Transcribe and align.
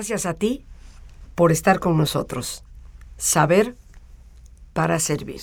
Gracias 0.00 0.24
a 0.24 0.32
ti 0.32 0.64
por 1.34 1.52
estar 1.52 1.78
con 1.78 1.98
nosotros. 1.98 2.64
Saber 3.18 3.76
para 4.72 4.98
servir. 4.98 5.42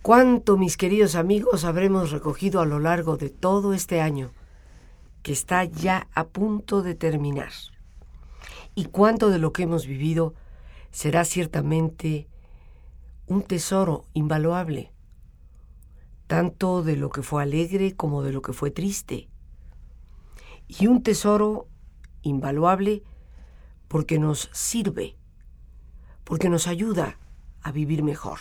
¿Cuánto, 0.00 0.56
mis 0.56 0.78
queridos 0.78 1.14
amigos, 1.14 1.66
habremos 1.66 2.10
recogido 2.10 2.62
a 2.62 2.64
lo 2.64 2.78
largo 2.78 3.18
de 3.18 3.28
todo 3.28 3.74
este 3.74 4.00
año 4.00 4.30
que 5.22 5.32
está 5.32 5.64
ya 5.64 6.08
a 6.14 6.24
punto 6.24 6.80
de 6.80 6.94
terminar? 6.94 7.52
¿Y 8.74 8.86
cuánto 8.86 9.28
de 9.28 9.38
lo 9.38 9.52
que 9.52 9.64
hemos 9.64 9.86
vivido 9.86 10.32
será 10.90 11.26
ciertamente 11.26 12.28
un 13.26 13.42
tesoro 13.42 14.06
invaluable? 14.14 14.90
Tanto 16.28 16.82
de 16.82 16.96
lo 16.96 17.10
que 17.10 17.20
fue 17.20 17.42
alegre 17.42 17.94
como 17.94 18.22
de 18.22 18.32
lo 18.32 18.40
que 18.40 18.54
fue 18.54 18.70
triste. 18.70 19.28
Y 20.66 20.86
un 20.86 21.02
tesoro 21.02 21.68
invaluable 22.22 23.02
porque 23.88 24.18
nos 24.18 24.48
sirve, 24.52 25.16
porque 26.24 26.48
nos 26.48 26.66
ayuda 26.66 27.18
a 27.62 27.72
vivir 27.72 28.02
mejor 28.02 28.38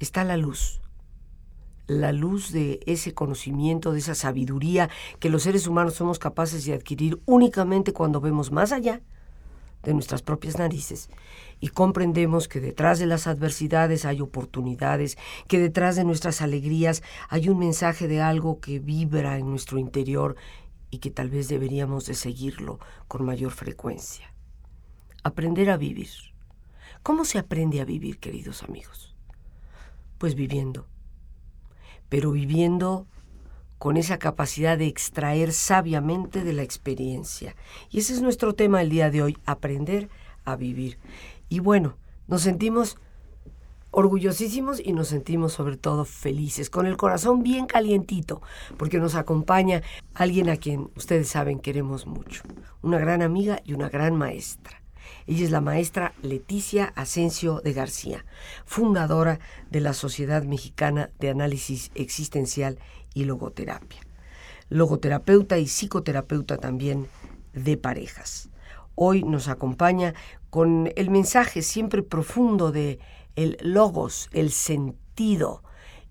está 0.00 0.24
la 0.24 0.36
luz. 0.36 0.80
La 1.86 2.12
luz 2.12 2.52
de 2.52 2.80
ese 2.86 3.14
conocimiento, 3.14 3.92
de 3.92 4.00
esa 4.00 4.14
sabiduría 4.14 4.90
que 5.20 5.30
los 5.30 5.44
seres 5.44 5.66
humanos 5.66 5.94
somos 5.94 6.18
capaces 6.18 6.64
de 6.64 6.74
adquirir 6.74 7.20
únicamente 7.26 7.92
cuando 7.92 8.20
vemos 8.20 8.50
más 8.50 8.72
allá 8.72 9.02
de 9.84 9.94
nuestras 9.94 10.20
propias 10.20 10.58
narices 10.58 11.08
y 11.60 11.68
comprendemos 11.68 12.48
que 12.48 12.60
detrás 12.60 12.98
de 12.98 13.06
las 13.06 13.28
adversidades 13.28 14.04
hay 14.04 14.20
oportunidades, 14.20 15.16
que 15.46 15.60
detrás 15.60 15.94
de 15.94 16.02
nuestras 16.02 16.42
alegrías 16.42 17.04
hay 17.28 17.48
un 17.48 17.60
mensaje 17.60 18.08
de 18.08 18.20
algo 18.20 18.58
que 18.58 18.80
vibra 18.80 19.38
en 19.38 19.48
nuestro 19.48 19.78
interior 19.78 20.34
y 20.90 20.98
que 20.98 21.10
tal 21.10 21.30
vez 21.30 21.48
deberíamos 21.48 22.06
de 22.06 22.14
seguirlo 22.14 22.78
con 23.08 23.24
mayor 23.24 23.52
frecuencia. 23.52 24.32
Aprender 25.22 25.70
a 25.70 25.76
vivir. 25.76 26.10
¿Cómo 27.02 27.24
se 27.24 27.38
aprende 27.38 27.80
a 27.80 27.84
vivir, 27.84 28.18
queridos 28.18 28.62
amigos? 28.62 29.14
Pues 30.18 30.34
viviendo. 30.34 30.86
Pero 32.08 32.32
viviendo 32.32 33.06
con 33.78 33.96
esa 33.96 34.18
capacidad 34.18 34.78
de 34.78 34.86
extraer 34.86 35.52
sabiamente 35.52 36.42
de 36.42 36.52
la 36.52 36.62
experiencia. 36.62 37.54
Y 37.90 37.98
ese 37.98 38.14
es 38.14 38.22
nuestro 38.22 38.54
tema 38.54 38.80
el 38.80 38.90
día 38.90 39.10
de 39.10 39.22
hoy, 39.22 39.38
aprender 39.44 40.08
a 40.44 40.56
vivir. 40.56 40.98
Y 41.48 41.60
bueno, 41.60 41.96
nos 42.26 42.42
sentimos 42.42 42.96
orgullosísimos 43.96 44.78
y 44.78 44.92
nos 44.92 45.08
sentimos 45.08 45.54
sobre 45.54 45.78
todo 45.78 46.04
felices, 46.04 46.68
con 46.68 46.84
el 46.84 46.98
corazón 46.98 47.42
bien 47.42 47.64
calientito, 47.64 48.42
porque 48.76 48.98
nos 48.98 49.14
acompaña 49.14 49.80
alguien 50.12 50.50
a 50.50 50.58
quien 50.58 50.90
ustedes 50.96 51.30
saben 51.30 51.60
queremos 51.60 52.06
mucho, 52.06 52.42
una 52.82 52.98
gran 52.98 53.22
amiga 53.22 53.62
y 53.64 53.72
una 53.72 53.88
gran 53.88 54.14
maestra. 54.14 54.82
Ella 55.26 55.46
es 55.46 55.50
la 55.50 55.62
maestra 55.62 56.12
Leticia 56.20 56.92
Asensio 56.94 57.62
de 57.64 57.72
García, 57.72 58.26
fundadora 58.66 59.40
de 59.70 59.80
la 59.80 59.94
Sociedad 59.94 60.42
Mexicana 60.42 61.08
de 61.18 61.30
Análisis 61.30 61.90
Existencial 61.94 62.78
y 63.14 63.24
Logoterapia. 63.24 64.02
Logoterapeuta 64.68 65.56
y 65.56 65.68
psicoterapeuta 65.68 66.58
también 66.58 67.06
de 67.54 67.78
parejas. 67.78 68.50
Hoy 68.94 69.22
nos 69.22 69.48
acompaña 69.48 70.12
con 70.50 70.92
el 70.96 71.08
mensaje 71.08 71.62
siempre 71.62 72.02
profundo 72.02 72.72
de 72.72 72.98
el 73.36 73.56
logos, 73.60 74.28
el 74.32 74.50
sentido 74.50 75.62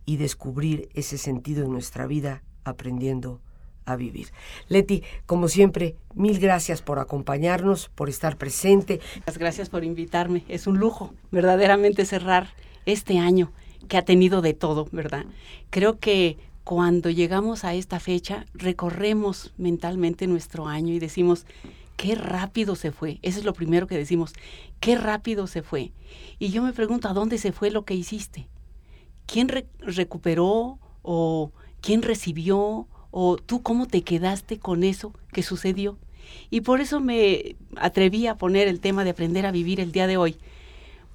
y 0.06 0.18
descubrir 0.18 0.90
ese 0.94 1.18
sentido 1.18 1.66
en 1.66 1.72
nuestra 1.72 2.08
vida 2.08 2.44
aprendiendo 2.64 3.42
a 3.86 3.96
vivir. 3.96 4.30
Leti, 4.68 5.04
como 5.26 5.48
siempre, 5.48 5.96
mil 6.14 6.40
gracias 6.40 6.82
por 6.82 7.00
acompañarnos, 7.00 7.90
por 7.90 8.10
estar 8.10 8.38
presente. 8.38 9.00
Gracias 9.38 9.70
por 9.70 9.84
invitarme. 9.84 10.44
Es 10.48 10.68
un 10.68 10.80
lujo 10.80 11.14
verdaderamente 11.32 12.06
cerrar 12.06 12.50
este 12.86 13.20
año 13.20 13.52
que 13.88 13.98
ha 13.98 14.06
tenido 14.06 14.42
de 14.42 14.54
todo, 14.54 14.88
¿verdad? 14.92 15.26
Creo 15.70 16.00
que 16.00 16.38
cuando 16.64 17.12
llegamos 17.12 17.64
a 17.64 17.76
esta 17.76 18.00
fecha, 18.00 18.48
recorremos 18.56 19.54
mentalmente 19.58 20.26
nuestro 20.26 20.68
año 20.68 20.94
y 20.94 21.00
decimos, 21.00 21.46
qué 21.96 22.16
rápido 22.16 22.76
se 22.76 22.92
fue. 22.92 23.20
Eso 23.22 23.40
es 23.40 23.46
lo 23.46 23.54
primero 23.54 23.88
que 23.88 23.98
decimos, 23.98 24.34
qué 24.80 24.98
rápido 24.98 25.48
se 25.48 25.62
fue. 25.62 25.92
Y 26.40 26.50
yo 26.50 26.62
me 26.64 26.74
pregunto, 26.74 27.08
¿a 27.08 27.14
dónde 27.14 27.38
se 27.38 27.52
fue 27.52 27.72
lo 27.72 27.86
que 27.86 27.94
hiciste? 27.94 28.48
¿Quién 29.26 29.50
recuperó 29.80 30.80
o 31.02 31.52
quién 31.82 32.02
recibió 32.02 32.88
o 33.18 33.38
tú 33.38 33.62
cómo 33.62 33.88
te 33.88 34.02
quedaste 34.02 34.60
con 34.60 34.84
eso 34.84 35.14
que 35.32 35.42
sucedió. 35.42 35.98
Y 36.50 36.62
por 36.62 36.82
eso 36.82 37.00
me 37.00 37.56
atreví 37.78 38.28
a 38.28 38.36
poner 38.36 38.68
el 38.68 38.82
tema 38.82 39.06
de 39.06 39.12
aprender 39.12 39.46
a 39.46 39.52
vivir 39.52 39.80
el 39.80 39.94
día 39.94 40.06
de 40.06 40.18
hoy, 40.18 40.36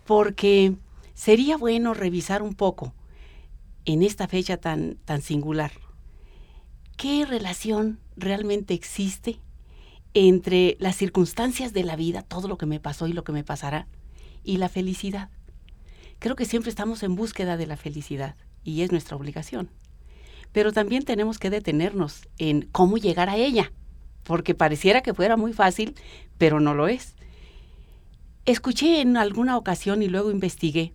porque 0.07 0.77
sería 1.13 1.59
bueno 1.59 1.93
revisar 1.93 2.41
un 2.41 2.55
poco 2.55 2.95
en 3.85 4.03
esta 4.03 4.29
fecha 4.29 4.57
tan, 4.57 4.97
tan 5.05 5.21
singular, 5.21 5.73
qué 6.97 7.27
relación 7.27 7.99
realmente 8.17 8.73
existe 8.73 9.39
entre 10.15 10.77
las 10.81 10.97
circunstancias 10.97 11.73
de 11.73 11.85
la 11.85 11.97
vida, 11.97 12.23
todo 12.23 12.49
lo 12.49 12.59
que 12.59 12.67
me 12.67 12.81
pasó 12.81 13.07
y 13.07 13.13
lo 13.13 13.25
que 13.25 13.33
me 13.33 13.45
pasará, 13.45 13.87
y 14.45 14.57
la 14.57 14.69
felicidad. 14.69 15.31
Creo 16.19 16.37
que 16.37 16.45
siempre 16.45 16.71
estamos 16.71 17.03
en 17.03 17.15
búsqueda 17.15 17.57
de 17.57 17.67
la 17.67 17.77
felicidad 17.77 18.37
y 18.65 18.83
es 18.83 18.93
nuestra 18.93 19.17
obligación 19.17 19.71
pero 20.53 20.73
también 20.73 21.05
tenemos 21.05 21.39
que 21.39 21.51
detenernos 21.51 22.29
en 22.39 22.69
cómo 22.73 22.99
llegar 22.99 23.29
a 23.29 23.37
ella, 23.37 23.73
porque 24.25 24.55
pareciera 24.55 25.03
que 25.03 25.15
fuera 25.15 25.37
muy 25.37 25.53
fácil, 25.53 25.95
pero 26.39 26.61
no 26.61 26.75
lo 26.75 26.89
es. 26.89 27.15
Escuché 28.47 29.01
en 29.01 29.17
alguna 29.17 29.57
ocasión 29.57 30.03
y 30.03 30.09
luego 30.09 30.31
investigué 30.31 30.93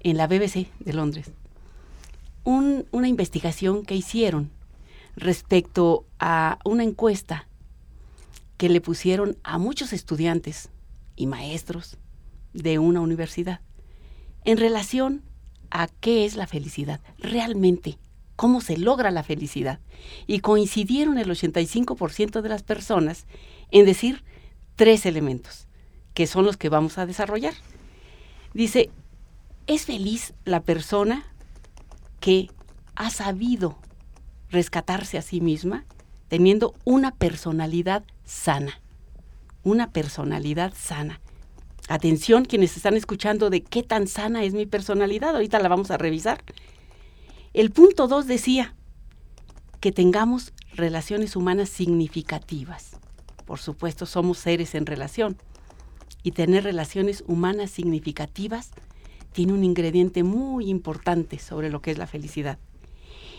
en 0.00 0.16
la 0.16 0.26
BBC 0.26 0.66
de 0.78 0.92
Londres 0.92 1.30
una 2.42 3.06
investigación 3.06 3.84
que 3.84 3.94
hicieron 3.94 4.50
respecto 5.14 6.06
a 6.18 6.58
una 6.64 6.82
encuesta 6.82 7.46
que 8.60 8.68
le 8.68 8.82
pusieron 8.82 9.38
a 9.42 9.56
muchos 9.56 9.94
estudiantes 9.94 10.68
y 11.16 11.26
maestros 11.26 11.96
de 12.52 12.78
una 12.78 13.00
universidad 13.00 13.62
en 14.44 14.58
relación 14.58 15.22
a 15.70 15.88
qué 15.88 16.26
es 16.26 16.36
la 16.36 16.46
felicidad 16.46 17.00
realmente 17.16 17.96
cómo 18.36 18.60
se 18.60 18.76
logra 18.76 19.10
la 19.10 19.22
felicidad. 19.22 19.80
Y 20.26 20.40
coincidieron 20.40 21.16
el 21.16 21.30
85% 21.30 22.42
de 22.42 22.48
las 22.50 22.62
personas 22.62 23.26
en 23.70 23.86
decir 23.86 24.24
tres 24.76 25.06
elementos, 25.06 25.66
que 26.12 26.26
son 26.26 26.44
los 26.44 26.58
que 26.58 26.68
vamos 26.68 26.98
a 26.98 27.06
desarrollar. 27.06 27.54
Dice, 28.52 28.90
es 29.66 29.86
feliz 29.86 30.34
la 30.44 30.60
persona 30.60 31.24
que 32.20 32.50
ha 32.94 33.08
sabido 33.08 33.78
rescatarse 34.50 35.16
a 35.16 35.22
sí 35.22 35.40
misma 35.40 35.86
teniendo 36.28 36.74
una 36.84 37.10
personalidad 37.10 38.04
sana. 38.30 38.80
Una 39.64 39.90
personalidad 39.90 40.72
sana. 40.74 41.20
Atención 41.88 42.44
quienes 42.44 42.76
están 42.76 42.96
escuchando 42.96 43.50
de 43.50 43.62
qué 43.62 43.82
tan 43.82 44.06
sana 44.06 44.44
es 44.44 44.54
mi 44.54 44.66
personalidad. 44.66 45.34
Ahorita 45.34 45.58
la 45.58 45.68
vamos 45.68 45.90
a 45.90 45.98
revisar. 45.98 46.42
El 47.52 47.72
punto 47.72 48.06
2 48.06 48.28
decía 48.28 48.76
que 49.80 49.90
tengamos 49.90 50.52
relaciones 50.74 51.34
humanas 51.34 51.68
significativas. 51.68 52.92
Por 53.46 53.58
supuesto, 53.58 54.06
somos 54.06 54.38
seres 54.38 54.76
en 54.76 54.86
relación. 54.86 55.36
Y 56.22 56.30
tener 56.30 56.62
relaciones 56.62 57.24
humanas 57.26 57.70
significativas 57.70 58.70
tiene 59.32 59.54
un 59.54 59.64
ingrediente 59.64 60.22
muy 60.22 60.70
importante 60.70 61.40
sobre 61.40 61.68
lo 61.68 61.82
que 61.82 61.90
es 61.90 61.98
la 61.98 62.06
felicidad. 62.06 62.58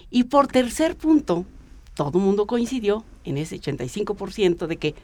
Y 0.10 0.26
por 0.26 0.48
tercer 0.48 0.98
punto, 0.98 1.46
todo 1.94 2.20
el 2.20 2.24
mundo 2.24 2.48
coincidió 2.48 3.04
en 3.24 3.38
ese 3.38 3.60
85% 3.60 4.68
de 4.68 4.78
que 4.78 4.96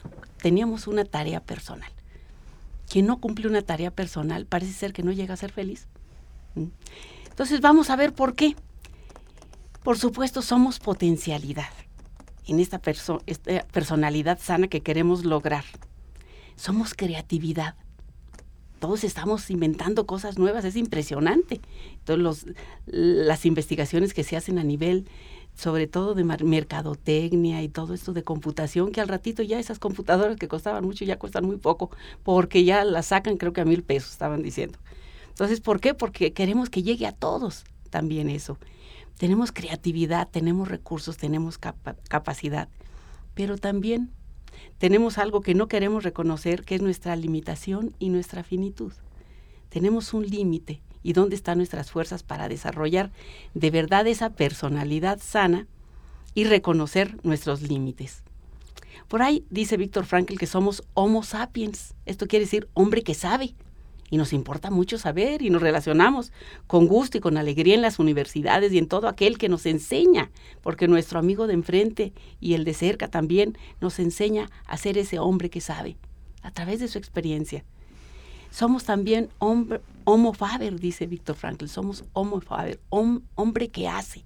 teníamos 0.42 0.88
una 0.88 1.06
tarea 1.06 1.42
personal. 1.42 1.92
Quien 2.89 3.06
no 3.06 3.19
cumple 3.19 3.48
una 3.48 3.62
tarea 3.62 3.92
personal 3.92 4.45
parece 4.45 4.74
ser 4.74 4.94
que 4.94 5.04
no 5.04 5.12
llega 5.12 5.34
a 5.34 5.38
ser 5.38 5.51
feliz. 5.51 5.88
¿Mm? 6.56 6.68
Entonces 7.30 7.62
vamos 7.62 7.89
a 7.89 7.95
ver 7.95 8.13
por 8.13 8.36
qué. 8.36 8.56
Por 9.84 9.98
supuesto, 9.98 10.42
somos 10.42 10.80
potencialidad 10.80 11.69
en 12.48 12.60
esta, 12.60 12.80
personalidad 12.80 14.40
sana 14.40 14.68
que 14.68 14.81
queremos 14.81 15.25
lograr. 15.25 15.66
Somos 16.56 16.94
creatividad. 16.94 17.75
Todos 18.80 19.04
estamos 19.04 19.50
inventando 19.50 20.06
cosas 20.06 20.38
nuevas, 20.38 20.63
es 20.66 20.75
impresionante. 20.75 21.62
Todas 22.06 22.45
las 22.86 23.45
investigaciones 23.45 24.13
que 24.13 24.24
se 24.24 24.38
hacen 24.38 24.60
a 24.60 24.63
nivel, 24.63 25.07
sobre 25.57 25.88
todo 25.88 26.13
de 26.13 26.24
mercadotecnia 26.24 27.63
y 27.63 27.68
todo 27.68 27.95
esto 27.95 28.13
de 28.13 28.24
computación, 28.24 28.92
que 28.92 29.01
al 29.01 29.07
ratito 29.07 29.42
ya 29.42 29.59
esas 29.59 29.80
computadoras 29.80 30.38
que 30.38 30.48
costaban 30.48 30.86
mucho 30.86 31.04
ya 31.04 31.18
cuestan 31.18 31.45
muy 31.45 31.57
poco, 31.57 31.89
porque 32.24 32.63
ya 32.63 32.86
las 32.86 33.07
sacan 33.07 33.38
creo 33.38 33.54
que 33.54 33.62
a 33.62 33.65
mil 33.65 33.81
pesos, 33.83 34.12
estaban 34.12 34.44
diciendo. 34.44 34.77
Entonces, 35.30 35.59
¿por 35.59 35.80
qué? 35.80 35.95
Porque 35.95 36.31
queremos 36.31 36.69
que 36.69 36.83
llegue 36.83 37.07
a 37.07 37.12
todos 37.12 37.63
también 37.89 38.30
eso. 38.30 38.59
Tenemos 39.18 39.51
creatividad, 39.51 40.27
tenemos 40.30 40.68
recursos, 40.68 41.18
tenemos 41.18 41.57
capacidad, 41.57 42.69
pero 43.33 43.57
también 43.57 44.12
tenemos 44.77 45.18
algo 45.18 45.42
que 45.42 45.56
no 45.56 45.68
queremos 45.68 46.04
reconocer, 46.04 46.65
que 46.65 46.75
es 46.75 46.83
nuestra 46.83 47.15
limitación 47.15 47.95
y 47.98 48.09
nuestra 48.09 48.44
finitud. 48.44 48.94
Tenemos 49.69 50.13
un 50.13 50.27
límite 50.27 50.81
y 51.07 51.13
dónde 51.13 51.38
están 51.38 51.59
nuestras 51.59 51.89
fuerzas 51.89 52.21
para 52.21 52.50
desarrollar 52.50 53.12
de 53.54 53.71
verdad 53.71 54.06
esa 54.07 54.31
personalidad 54.31 55.19
sana 55.21 55.65
y 56.33 56.44
reconocer 56.44 57.15
nuestros 57.24 57.62
límites. 57.62 58.24
Por 59.07 59.21
ahí 59.21 59.45
dice 59.50 59.77
Víctor 59.77 60.06
Frankl 60.06 60.36
que 60.36 60.48
somos 60.48 60.83
Homo 60.95 61.24
sapiens. 61.24 61.94
Esto 62.06 62.27
quiere 62.27 62.44
decir 62.44 62.68
hombre 62.74 63.04
que 63.04 63.13
sabe. 63.13 63.56
Y 64.09 64.18
nos 64.18 64.33
importa 64.33 64.69
mucho 64.69 64.98
saber 64.98 65.44
y 65.44 65.50
nos 65.50 65.62
relacionamos 65.62 66.33
con 66.68 66.88
gusto 66.88 67.19
y 67.19 67.21
con 67.21 67.38
alegría 67.38 67.75
en 67.75 67.81
las 67.81 68.00
universidades 68.00 68.74
y 68.74 68.77
en 68.77 68.89
todo 68.89 69.07
aquel 69.07 69.38
que 69.38 69.48
nos 69.48 69.65
enseña, 69.65 70.30
porque 70.62 70.89
nuestro 70.89 71.19
amigo 71.19 71.48
de 71.48 71.54
enfrente 71.54 72.12
y 72.42 72.54
el 72.54 72.65
de 72.65 72.74
cerca 72.74 73.07
también 73.07 73.57
nos 73.80 74.00
enseña 74.00 74.50
a 74.65 74.75
ser 74.75 74.98
ese 74.98 75.19
hombre 75.19 75.50
que 75.50 75.62
sabe, 75.62 75.95
a 76.42 76.51
través 76.51 76.81
de 76.81 76.89
su 76.89 76.98
experiencia. 76.98 77.63
Somos 78.52 78.84
también 78.84 79.30
hombre, 79.40 79.82
homo 80.04 80.34
faber, 80.34 80.80
dice 80.80 81.06
Víctor 81.06 81.36
Frankl, 81.36 81.68
somos 81.68 82.06
homo 82.14 82.42
faber, 82.42 82.80
hombre 82.90 83.70
que 83.70 83.88
hace. 83.88 84.24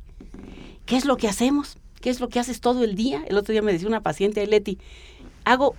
¿Qué 0.86 0.98
es 0.98 1.06
lo 1.06 1.18
que 1.18 1.28
hacemos? 1.28 1.78
¿Qué 2.02 2.10
es 2.10 2.20
lo 2.20 2.30
que 2.30 2.40
haces 2.40 2.62
todo 2.62 2.84
el 2.84 2.96
día? 2.96 3.24
El 3.28 3.38
otro 3.38 3.52
día 3.52 3.62
me 3.62 3.72
decía 3.72 3.88
una 3.88 4.02
paciente, 4.02 4.46
Leti, 4.48 4.78
hago 5.44 5.76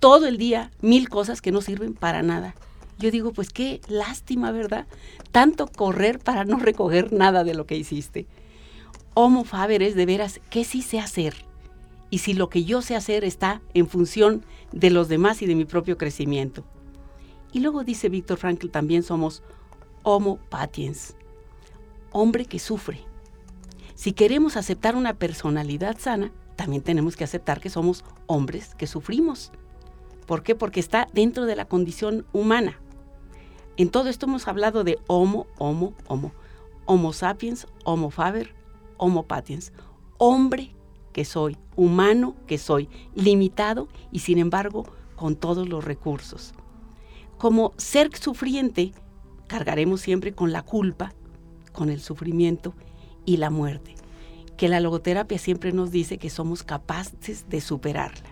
todo 0.00 0.26
el 0.26 0.36
día 0.36 0.70
mil 0.80 1.08
cosas 1.08 1.40
que 1.40 1.52
no 1.52 1.60
sirven 1.60 1.94
para 1.94 2.22
nada. 2.22 2.54
Yo 2.98 3.10
digo, 3.10 3.32
pues 3.32 3.50
qué 3.50 3.80
lástima, 3.88 4.52
¿verdad? 4.52 4.86
Tanto 5.32 5.66
correr 5.66 6.18
para 6.18 6.44
no 6.44 6.58
recoger 6.58 7.12
nada 7.12 7.44
de 7.44 7.54
lo 7.54 7.66
que 7.66 7.76
hiciste. 7.76 8.26
Homo 9.14 9.44
faber 9.44 9.82
es 9.82 9.94
de 9.94 10.06
veras, 10.06 10.40
¿qué 10.50 10.64
sí 10.64 10.82
sé 10.82 10.98
hacer? 10.98 11.34
Y 12.10 12.18
si 12.18 12.34
lo 12.34 12.48
que 12.48 12.64
yo 12.64 12.82
sé 12.82 12.94
hacer 12.94 13.24
está 13.24 13.62
en 13.74 13.88
función 13.88 14.44
de 14.72 14.90
los 14.90 15.08
demás 15.08 15.42
y 15.42 15.46
de 15.46 15.54
mi 15.54 15.64
propio 15.64 15.98
crecimiento. 15.98 16.64
Y 17.52 17.60
luego 17.60 17.84
dice 17.84 18.08
Víctor 18.08 18.38
Frankl, 18.38 18.70
también 18.70 19.02
somos 19.02 19.42
homo 20.02 20.38
patiens, 20.48 21.14
hombre 22.10 22.46
que 22.46 22.58
sufre. 22.58 23.00
Si 23.94 24.12
queremos 24.12 24.56
aceptar 24.56 24.96
una 24.96 25.14
personalidad 25.14 25.98
sana, 25.98 26.32
también 26.56 26.82
tenemos 26.82 27.14
que 27.14 27.24
aceptar 27.24 27.60
que 27.60 27.70
somos 27.70 28.04
hombres 28.26 28.74
que 28.74 28.86
sufrimos. 28.86 29.52
¿Por 30.26 30.42
qué? 30.42 30.54
Porque 30.54 30.80
está 30.80 31.08
dentro 31.12 31.44
de 31.44 31.56
la 31.56 31.66
condición 31.66 32.26
humana. 32.32 32.78
En 33.76 33.90
todo 33.90 34.08
esto 34.08 34.26
hemos 34.26 34.48
hablado 34.48 34.82
de 34.84 34.98
homo, 35.06 35.46
homo, 35.58 35.94
homo. 36.06 36.32
Homo 36.84 37.12
sapiens, 37.12 37.66
homo 37.84 38.10
faber, 38.10 38.54
homo 38.96 39.24
patiens. 39.24 39.72
Hombre 40.18 40.74
que 41.12 41.24
soy, 41.24 41.56
humano 41.76 42.34
que 42.46 42.58
soy, 42.58 42.88
limitado 43.14 43.88
y 44.10 44.20
sin 44.20 44.38
embargo 44.38 44.84
con 45.16 45.36
todos 45.36 45.68
los 45.68 45.84
recursos. 45.84 46.54
Como 47.42 47.72
ser 47.76 48.16
sufriente, 48.16 48.92
cargaremos 49.48 50.00
siempre 50.00 50.32
con 50.32 50.52
la 50.52 50.62
culpa, 50.62 51.12
con 51.72 51.90
el 51.90 52.00
sufrimiento 52.00 52.72
y 53.24 53.38
la 53.38 53.50
muerte, 53.50 53.96
que 54.56 54.68
la 54.68 54.78
logoterapia 54.78 55.38
siempre 55.38 55.72
nos 55.72 55.90
dice 55.90 56.18
que 56.18 56.30
somos 56.30 56.62
capaces 56.62 57.48
de 57.48 57.60
superarla. 57.60 58.28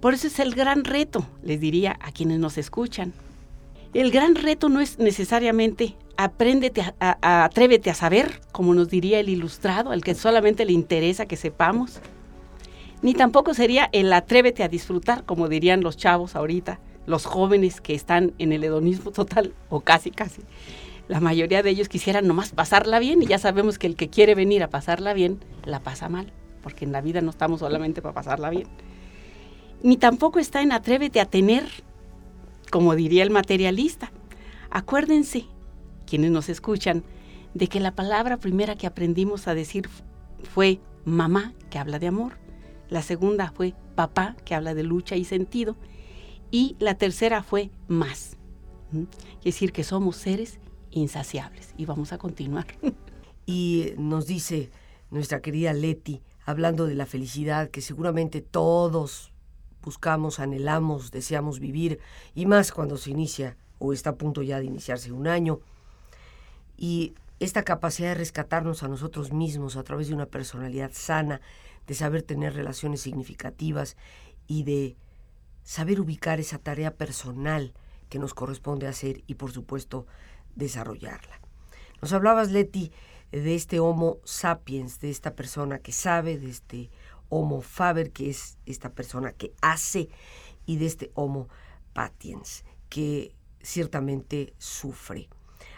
Por 0.00 0.12
eso 0.12 0.26
es 0.26 0.40
el 0.40 0.56
gran 0.56 0.82
reto, 0.82 1.24
les 1.44 1.60
diría 1.60 1.96
a 2.00 2.10
quienes 2.10 2.40
nos 2.40 2.58
escuchan. 2.58 3.12
El 3.92 4.10
gran 4.10 4.34
reto 4.34 4.68
no 4.68 4.80
es 4.80 4.98
necesariamente 4.98 5.94
apréndete 6.16 6.82
a, 6.98 7.44
atrévete 7.44 7.90
a 7.90 7.94
saber, 7.94 8.40
como 8.50 8.74
nos 8.74 8.88
diría 8.88 9.20
el 9.20 9.28
ilustrado, 9.28 9.92
al 9.92 10.02
que 10.02 10.16
solamente 10.16 10.64
le 10.64 10.72
interesa 10.72 11.26
que 11.26 11.36
sepamos, 11.36 12.00
ni 13.02 13.14
tampoco 13.14 13.54
sería 13.54 13.88
el 13.92 14.12
atrévete 14.12 14.64
a 14.64 14.68
disfrutar, 14.68 15.24
como 15.24 15.48
dirían 15.48 15.80
los 15.80 15.96
chavos 15.96 16.34
ahorita, 16.34 16.80
los 17.06 17.26
jóvenes 17.26 17.80
que 17.80 17.94
están 17.94 18.32
en 18.38 18.52
el 18.52 18.64
hedonismo 18.64 19.10
total, 19.10 19.54
o 19.68 19.80
casi, 19.80 20.10
casi. 20.10 20.42
La 21.08 21.20
mayoría 21.20 21.62
de 21.62 21.70
ellos 21.70 21.88
quisieran 21.88 22.26
nomás 22.26 22.52
pasarla 22.52 22.98
bien 22.98 23.22
y 23.22 23.26
ya 23.26 23.38
sabemos 23.38 23.78
que 23.78 23.86
el 23.86 23.96
que 23.96 24.08
quiere 24.08 24.34
venir 24.34 24.62
a 24.62 24.70
pasarla 24.70 25.12
bien, 25.12 25.38
la 25.64 25.80
pasa 25.80 26.08
mal, 26.08 26.32
porque 26.62 26.84
en 26.86 26.92
la 26.92 27.02
vida 27.02 27.20
no 27.20 27.30
estamos 27.30 27.60
solamente 27.60 28.00
para 28.00 28.14
pasarla 28.14 28.48
bien. 28.50 28.66
Ni 29.82 29.98
tampoco 29.98 30.38
está 30.38 30.62
en 30.62 30.72
atrévete 30.72 31.20
a 31.20 31.26
tener, 31.26 31.64
como 32.70 32.94
diría 32.94 33.22
el 33.22 33.30
materialista. 33.30 34.12
Acuérdense, 34.70 35.44
quienes 36.06 36.30
nos 36.30 36.48
escuchan, 36.48 37.04
de 37.52 37.68
que 37.68 37.80
la 37.80 37.94
palabra 37.94 38.38
primera 38.38 38.76
que 38.76 38.86
aprendimos 38.86 39.46
a 39.46 39.54
decir 39.54 39.88
fue 40.54 40.80
mamá, 41.04 41.52
que 41.68 41.78
habla 41.78 41.98
de 41.98 42.06
amor. 42.06 42.38
La 42.88 43.02
segunda 43.02 43.52
fue 43.54 43.74
papá, 43.94 44.36
que 44.46 44.54
habla 44.54 44.74
de 44.74 44.84
lucha 44.84 45.16
y 45.16 45.24
sentido 45.24 45.76
y 46.54 46.76
la 46.78 46.94
tercera 46.94 47.42
fue 47.42 47.72
más. 47.88 48.36
Es 49.38 49.44
decir, 49.44 49.72
que 49.72 49.82
somos 49.82 50.14
seres 50.14 50.60
insaciables. 50.92 51.74
Y 51.76 51.84
vamos 51.84 52.12
a 52.12 52.18
continuar. 52.18 52.66
Y 53.46 53.92
nos 53.98 54.26
dice 54.26 54.70
nuestra 55.10 55.42
querida 55.42 55.74
Leti, 55.74 56.22
hablando 56.46 56.86
de 56.86 56.94
la 56.94 57.04
felicidad 57.04 57.68
que 57.68 57.82
seguramente 57.82 58.40
todos 58.40 59.32
buscamos, 59.82 60.38
anhelamos, 60.38 61.10
deseamos 61.10 61.60
vivir, 61.60 61.98
y 62.34 62.46
más 62.46 62.72
cuando 62.72 62.96
se 62.96 63.10
inicia 63.10 63.58
o 63.78 63.92
está 63.92 64.10
a 64.10 64.16
punto 64.16 64.40
ya 64.40 64.60
de 64.60 64.64
iniciarse 64.64 65.12
un 65.12 65.26
año. 65.26 65.60
Y 66.78 67.12
esta 67.38 67.64
capacidad 67.64 68.08
de 68.10 68.14
rescatarnos 68.14 68.82
a 68.82 68.88
nosotros 68.88 69.30
mismos 69.30 69.76
a 69.76 69.82
través 69.82 70.08
de 70.08 70.14
una 70.14 70.26
personalidad 70.26 70.92
sana, 70.94 71.42
de 71.86 71.94
saber 71.94 72.22
tener 72.22 72.54
relaciones 72.54 73.02
significativas 73.02 73.98
y 74.46 74.62
de 74.62 74.96
saber 75.64 76.00
ubicar 76.00 76.38
esa 76.38 76.58
tarea 76.58 76.94
personal 76.94 77.74
que 78.08 78.20
nos 78.20 78.34
corresponde 78.34 78.86
hacer 78.86 79.24
y 79.26 79.34
por 79.34 79.50
supuesto 79.50 80.06
desarrollarla. 80.54 81.40
Nos 82.00 82.12
hablabas, 82.12 82.52
Leti, 82.52 82.92
de 83.32 83.54
este 83.56 83.80
Homo 83.80 84.18
sapiens, 84.24 85.00
de 85.00 85.10
esta 85.10 85.34
persona 85.34 85.78
que 85.80 85.90
sabe, 85.90 86.38
de 86.38 86.50
este 86.50 86.90
Homo 87.30 87.62
faber, 87.62 88.12
que 88.12 88.30
es 88.30 88.58
esta 88.66 88.90
persona 88.90 89.32
que 89.32 89.52
hace, 89.60 90.08
y 90.66 90.76
de 90.76 90.86
este 90.86 91.10
Homo 91.14 91.48
patiens, 91.92 92.64
que 92.88 93.34
ciertamente 93.62 94.54
sufre. 94.58 95.28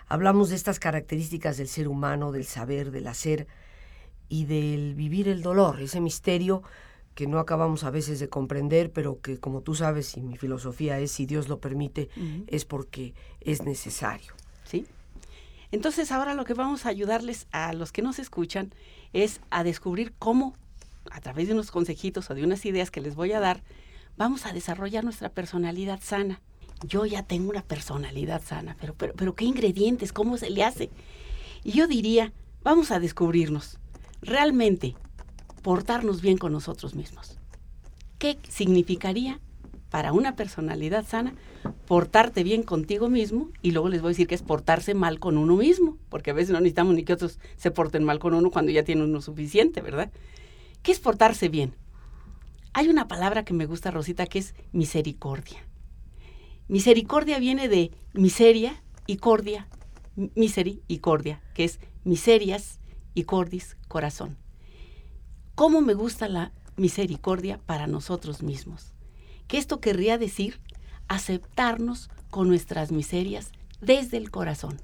Hablamos 0.09 0.51
de 0.51 0.57
estas 0.57 0.79
características 0.79 1.57
del 1.57 1.69
ser 1.69 1.89
humano, 1.89 2.33
del 2.33 2.45
saber, 2.45 2.91
del 2.91 3.07
hacer 3.07 3.47
y 4.29 4.45
del 4.45 4.95
vivir 4.95 5.29
el 5.29 5.43
dolor, 5.43 5.81
ese 5.81 6.01
misterio 6.01 6.63
que 7.17 7.27
no 7.27 7.39
acabamos 7.39 7.83
a 7.83 7.91
veces 7.91 8.21
de 8.21 8.29
comprender, 8.29 8.93
pero 8.93 9.23
que 9.23 9.41
como 9.41 9.63
tú 9.63 9.75
sabes 9.75 10.19
y 10.19 10.21
mi 10.21 10.37
filosofía 10.37 11.01
es, 11.01 11.11
si 11.11 11.25
Dios 11.25 11.49
lo 11.49 11.61
permite, 11.61 12.11
es 12.47 12.67
porque 12.67 13.15
es 13.41 13.63
necesario. 13.63 14.35
Sí. 14.65 14.87
Entonces 15.73 16.13
ahora 16.13 16.35
lo 16.35 16.45
que 16.45 16.53
vamos 16.53 16.85
a 16.85 16.91
ayudarles 16.91 17.47
a 17.53 17.73
los 17.73 17.91
que 17.91 18.03
nos 18.03 18.19
escuchan 18.19 18.75
es 19.15 19.41
a 19.49 19.65
descubrir 19.65 20.13
cómo, 20.19 20.55
a 21.11 21.23
través 21.23 21.49
de 21.49 21.55
unos 21.55 21.71
consejitos 21.71 22.31
o 22.31 22.35
de 22.35 22.45
unas 22.45 22.67
ideas 22.67 22.91
que 22.91 23.01
les 23.01 23.15
voy 23.15 23.33
a 23.33 23.41
dar, 23.41 23.63
vamos 24.19 24.45
a 24.45 24.53
desarrollar 24.53 25.03
nuestra 25.03 25.31
personalidad 25.31 26.01
sana. 26.03 26.43
Yo 26.87 27.07
ya 27.07 27.23
tengo 27.23 27.49
una 27.49 27.63
personalidad 27.63 28.43
sana, 28.45 28.77
pero, 28.79 28.93
pero, 28.93 29.15
pero 29.15 29.35
¿qué 29.35 29.47
ingredientes? 29.47 30.13
¿Cómo 30.13 30.37
se 30.37 30.51
le 30.51 30.63
hace? 30.63 30.91
Y 31.65 31.73
yo 31.73 31.87
diría, 31.87 32.35
vamos 32.63 32.91
a 32.91 33.01
descubrirnos. 33.01 33.79
Realmente, 34.21 34.97
portarnos 35.67 36.23
bien 36.23 36.39
con 36.39 36.53
nosotros 36.53 36.95
mismos. 36.95 37.41
¿Qué 38.19 38.39
significaría 38.49 39.41
para 39.91 40.13
una 40.13 40.37
personalidad 40.37 41.05
sana 41.05 41.35
portarte 41.89 42.45
bien 42.45 42.63
contigo 42.63 43.09
mismo? 43.09 43.51
Y 43.63 43.73
luego 43.73 43.89
les 43.89 44.01
voy 44.01 44.11
a 44.11 44.13
decir 44.13 44.29
que 44.29 44.37
es 44.37 44.43
portarse 44.43 44.95
mal 44.95 45.19
con 45.19 45.37
uno 45.37 45.57
mismo, 45.57 45.99
porque 46.09 46.31
a 46.31 46.35
veces 46.35 46.53
no 46.53 46.61
necesitamos 46.61 46.95
ni 46.95 47.03
que 47.03 47.15
otros 47.15 47.41
se 47.57 47.73
porten 47.73 48.05
mal 48.05 48.21
con 48.21 48.35
uno 48.35 48.53
cuando 48.53 48.71
ya 48.71 48.85
tiene 48.85 49.03
uno 49.03 49.21
suficiente, 49.21 49.81
¿verdad? 49.81 50.13
¿Qué 50.85 50.93
es 50.93 51.01
portarse 51.01 51.49
bien? 51.49 51.75
Hay 52.73 52.89
una 52.89 53.09
palabra 53.09 53.45
que 53.45 53.53
me 53.53 53.67
gusta, 53.67 53.91
Rosita, 53.91 54.27
que 54.27 54.39
es 54.39 54.55
misericordia. 54.71 55.67
Misericordia 56.69 57.41
viene 57.41 57.67
de 57.67 57.91
miseria 58.13 58.85
y 59.09 59.17
cordia, 59.17 59.67
misericordia, 60.15 61.43
que 61.55 61.65
es 61.65 61.81
miserias 62.05 62.79
y 63.15 63.25
cordis, 63.25 63.77
corazón 63.89 64.46
cómo 65.57 65.81
me 65.81 65.95
gusta 65.95 66.29
la 66.29 66.53
misericordia 66.77 67.59
para 67.59 67.89
nosotros 67.89 68.43
mismos. 68.43 68.93
Que 69.49 69.59
esto 69.59 69.81
querría 69.81 70.19
decir 70.19 70.61
aceptarnos 71.09 72.11
con 72.31 72.47
nuestras 72.47 72.93
miserias 72.93 73.51
desde 73.81 74.19
el 74.19 74.31
corazón. 74.31 74.81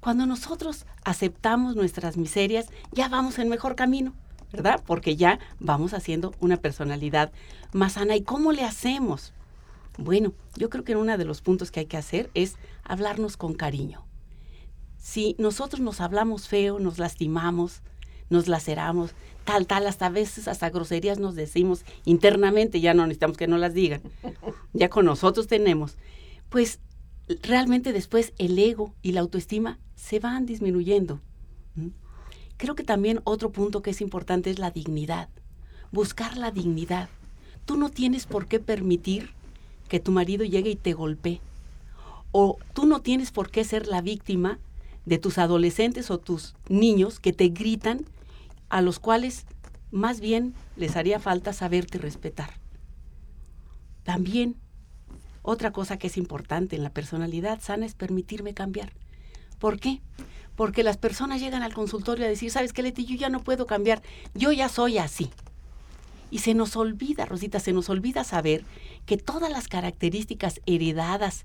Cuando 0.00 0.26
nosotros 0.26 0.84
aceptamos 1.02 1.76
nuestras 1.76 2.18
miserias, 2.18 2.66
ya 2.92 3.08
vamos 3.08 3.38
en 3.38 3.48
mejor 3.48 3.74
camino, 3.74 4.12
¿verdad? 4.52 4.82
Porque 4.86 5.16
ya 5.16 5.38
vamos 5.60 5.94
haciendo 5.94 6.34
una 6.40 6.58
personalidad 6.58 7.32
más 7.72 7.94
sana. 7.94 8.16
¿Y 8.16 8.22
cómo 8.22 8.52
le 8.52 8.64
hacemos? 8.64 9.32
Bueno, 9.96 10.34
yo 10.56 10.68
creo 10.68 10.84
que 10.84 10.94
uno 10.94 11.16
de 11.16 11.24
los 11.24 11.40
puntos 11.40 11.70
que 11.70 11.80
hay 11.80 11.86
que 11.86 11.96
hacer 11.96 12.30
es 12.34 12.56
hablarnos 12.82 13.38
con 13.38 13.54
cariño. 13.54 14.04
Si 14.98 15.36
nosotros 15.38 15.80
nos 15.80 16.02
hablamos 16.02 16.48
feo, 16.48 16.78
nos 16.78 16.98
lastimamos, 16.98 17.80
nos 18.28 18.48
laceramos, 18.48 19.14
tal, 19.44 19.66
tal, 19.66 19.86
hasta 19.86 20.06
a 20.06 20.10
veces, 20.10 20.48
hasta 20.48 20.70
groserías 20.70 21.18
nos 21.18 21.34
decimos 21.34 21.84
internamente, 22.04 22.80
ya 22.80 22.94
no 22.94 23.06
necesitamos 23.06 23.36
que 23.36 23.46
nos 23.46 23.60
las 23.60 23.74
digan, 23.74 24.00
ya 24.72 24.88
con 24.88 25.04
nosotros 25.04 25.46
tenemos. 25.46 25.96
Pues 26.48 26.80
realmente 27.42 27.92
después 27.92 28.32
el 28.38 28.58
ego 28.58 28.94
y 29.02 29.12
la 29.12 29.20
autoestima 29.20 29.78
se 29.94 30.20
van 30.20 30.46
disminuyendo. 30.46 31.20
Creo 32.56 32.74
que 32.74 32.84
también 32.84 33.20
otro 33.24 33.50
punto 33.50 33.82
que 33.82 33.90
es 33.90 34.00
importante 34.00 34.50
es 34.50 34.58
la 34.58 34.70
dignidad, 34.70 35.28
buscar 35.90 36.36
la 36.36 36.50
dignidad. 36.50 37.08
Tú 37.64 37.76
no 37.76 37.90
tienes 37.90 38.26
por 38.26 38.46
qué 38.46 38.60
permitir 38.60 39.30
que 39.88 40.00
tu 40.00 40.12
marido 40.12 40.44
llegue 40.44 40.70
y 40.70 40.76
te 40.76 40.92
golpee. 40.92 41.40
O 42.30 42.58
tú 42.72 42.86
no 42.86 43.00
tienes 43.00 43.32
por 43.32 43.50
qué 43.50 43.64
ser 43.64 43.86
la 43.86 44.02
víctima 44.02 44.58
de 45.04 45.18
tus 45.18 45.38
adolescentes 45.38 46.10
o 46.10 46.18
tus 46.18 46.54
niños 46.68 47.20
que 47.20 47.32
te 47.32 47.48
gritan, 47.48 48.04
a 48.68 48.80
los 48.80 48.98
cuales 48.98 49.46
más 49.90 50.20
bien 50.20 50.54
les 50.76 50.96
haría 50.96 51.20
falta 51.20 51.52
saberte 51.52 51.98
respetar. 51.98 52.54
También, 54.02 54.56
otra 55.42 55.72
cosa 55.72 55.98
que 55.98 56.08
es 56.08 56.16
importante 56.16 56.76
en 56.76 56.82
la 56.82 56.90
personalidad 56.90 57.60
sana 57.60 57.86
es 57.86 57.94
permitirme 57.94 58.54
cambiar. 58.54 58.92
¿Por 59.58 59.78
qué? 59.78 60.02
Porque 60.56 60.82
las 60.82 60.96
personas 60.96 61.40
llegan 61.40 61.62
al 61.62 61.74
consultorio 61.74 62.24
a 62.24 62.28
decir, 62.28 62.50
¿sabes 62.50 62.72
qué, 62.72 62.82
Leti? 62.82 63.04
Yo 63.04 63.16
ya 63.16 63.28
no 63.28 63.42
puedo 63.42 63.66
cambiar, 63.66 64.02
yo 64.34 64.52
ya 64.52 64.68
soy 64.68 64.98
así. 64.98 65.30
Y 66.30 66.38
se 66.38 66.54
nos 66.54 66.76
olvida, 66.76 67.24
Rosita, 67.24 67.60
se 67.60 67.72
nos 67.72 67.88
olvida 67.88 68.24
saber 68.24 68.64
que 69.06 69.16
todas 69.16 69.50
las 69.50 69.68
características 69.68 70.60
heredadas 70.66 71.44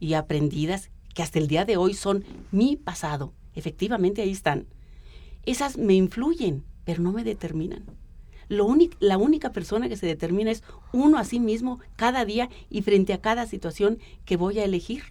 y 0.00 0.14
aprendidas, 0.14 0.90
que 1.14 1.22
hasta 1.22 1.38
el 1.38 1.48
día 1.48 1.64
de 1.64 1.76
hoy 1.76 1.94
son 1.94 2.24
mi 2.52 2.76
pasado, 2.76 3.32
efectivamente 3.54 4.22
ahí 4.22 4.32
están, 4.32 4.66
esas 5.46 5.78
me 5.78 5.94
influyen, 5.94 6.64
pero 6.84 7.02
no 7.02 7.12
me 7.12 7.24
determinan. 7.24 7.84
Lo 8.48 8.68
la 9.00 9.18
única 9.18 9.52
persona 9.52 9.88
que 9.88 9.96
se 9.96 10.06
determina 10.06 10.50
es 10.50 10.62
uno 10.92 11.18
a 11.18 11.24
sí 11.24 11.40
mismo 11.40 11.80
cada 11.96 12.24
día 12.24 12.48
y 12.70 12.82
frente 12.82 13.12
a 13.12 13.20
cada 13.20 13.46
situación 13.46 13.98
que 14.24 14.36
voy 14.36 14.58
a 14.58 14.64
elegir. 14.64 15.02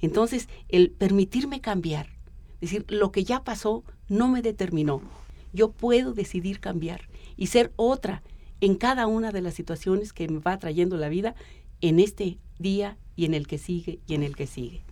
Entonces, 0.00 0.48
el 0.68 0.90
permitirme 0.90 1.60
cambiar, 1.60 2.08
decir, 2.60 2.84
lo 2.88 3.12
que 3.12 3.24
ya 3.24 3.44
pasó 3.44 3.84
no 4.08 4.28
me 4.28 4.40
determinó. 4.40 5.02
Yo 5.52 5.72
puedo 5.72 6.14
decidir 6.14 6.60
cambiar 6.60 7.08
y 7.36 7.48
ser 7.48 7.72
otra 7.76 8.22
en 8.60 8.76
cada 8.76 9.06
una 9.06 9.30
de 9.30 9.42
las 9.42 9.54
situaciones 9.54 10.12
que 10.12 10.28
me 10.28 10.38
va 10.40 10.58
trayendo 10.58 10.96
la 10.96 11.08
vida 11.08 11.34
en 11.80 12.00
este 12.00 12.38
día 12.58 12.96
y 13.14 13.26
en 13.26 13.34
el 13.34 13.46
que 13.46 13.58
sigue 13.58 14.00
y 14.06 14.14
en 14.14 14.22
el 14.22 14.36
que 14.36 14.46
sigue. 14.46 14.82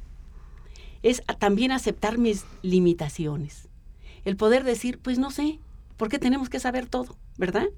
Es 1.03 1.23
también 1.39 1.73
aceptar 1.73 2.19
mis 2.19 2.45
limitaciones. 2.63 3.69
El 4.25 4.37
poder 4.37 4.65
decir, 4.65 4.99
pues 4.99 5.19
no 5.19 5.31
sé, 5.31 5.59
¿por 5.97 6.09
qué 6.09 6.19
tenemos 6.19 6.49
que 6.49 6.61
saber 6.61 6.87
todo? 6.87 7.17
¿Verdad? 7.39 7.69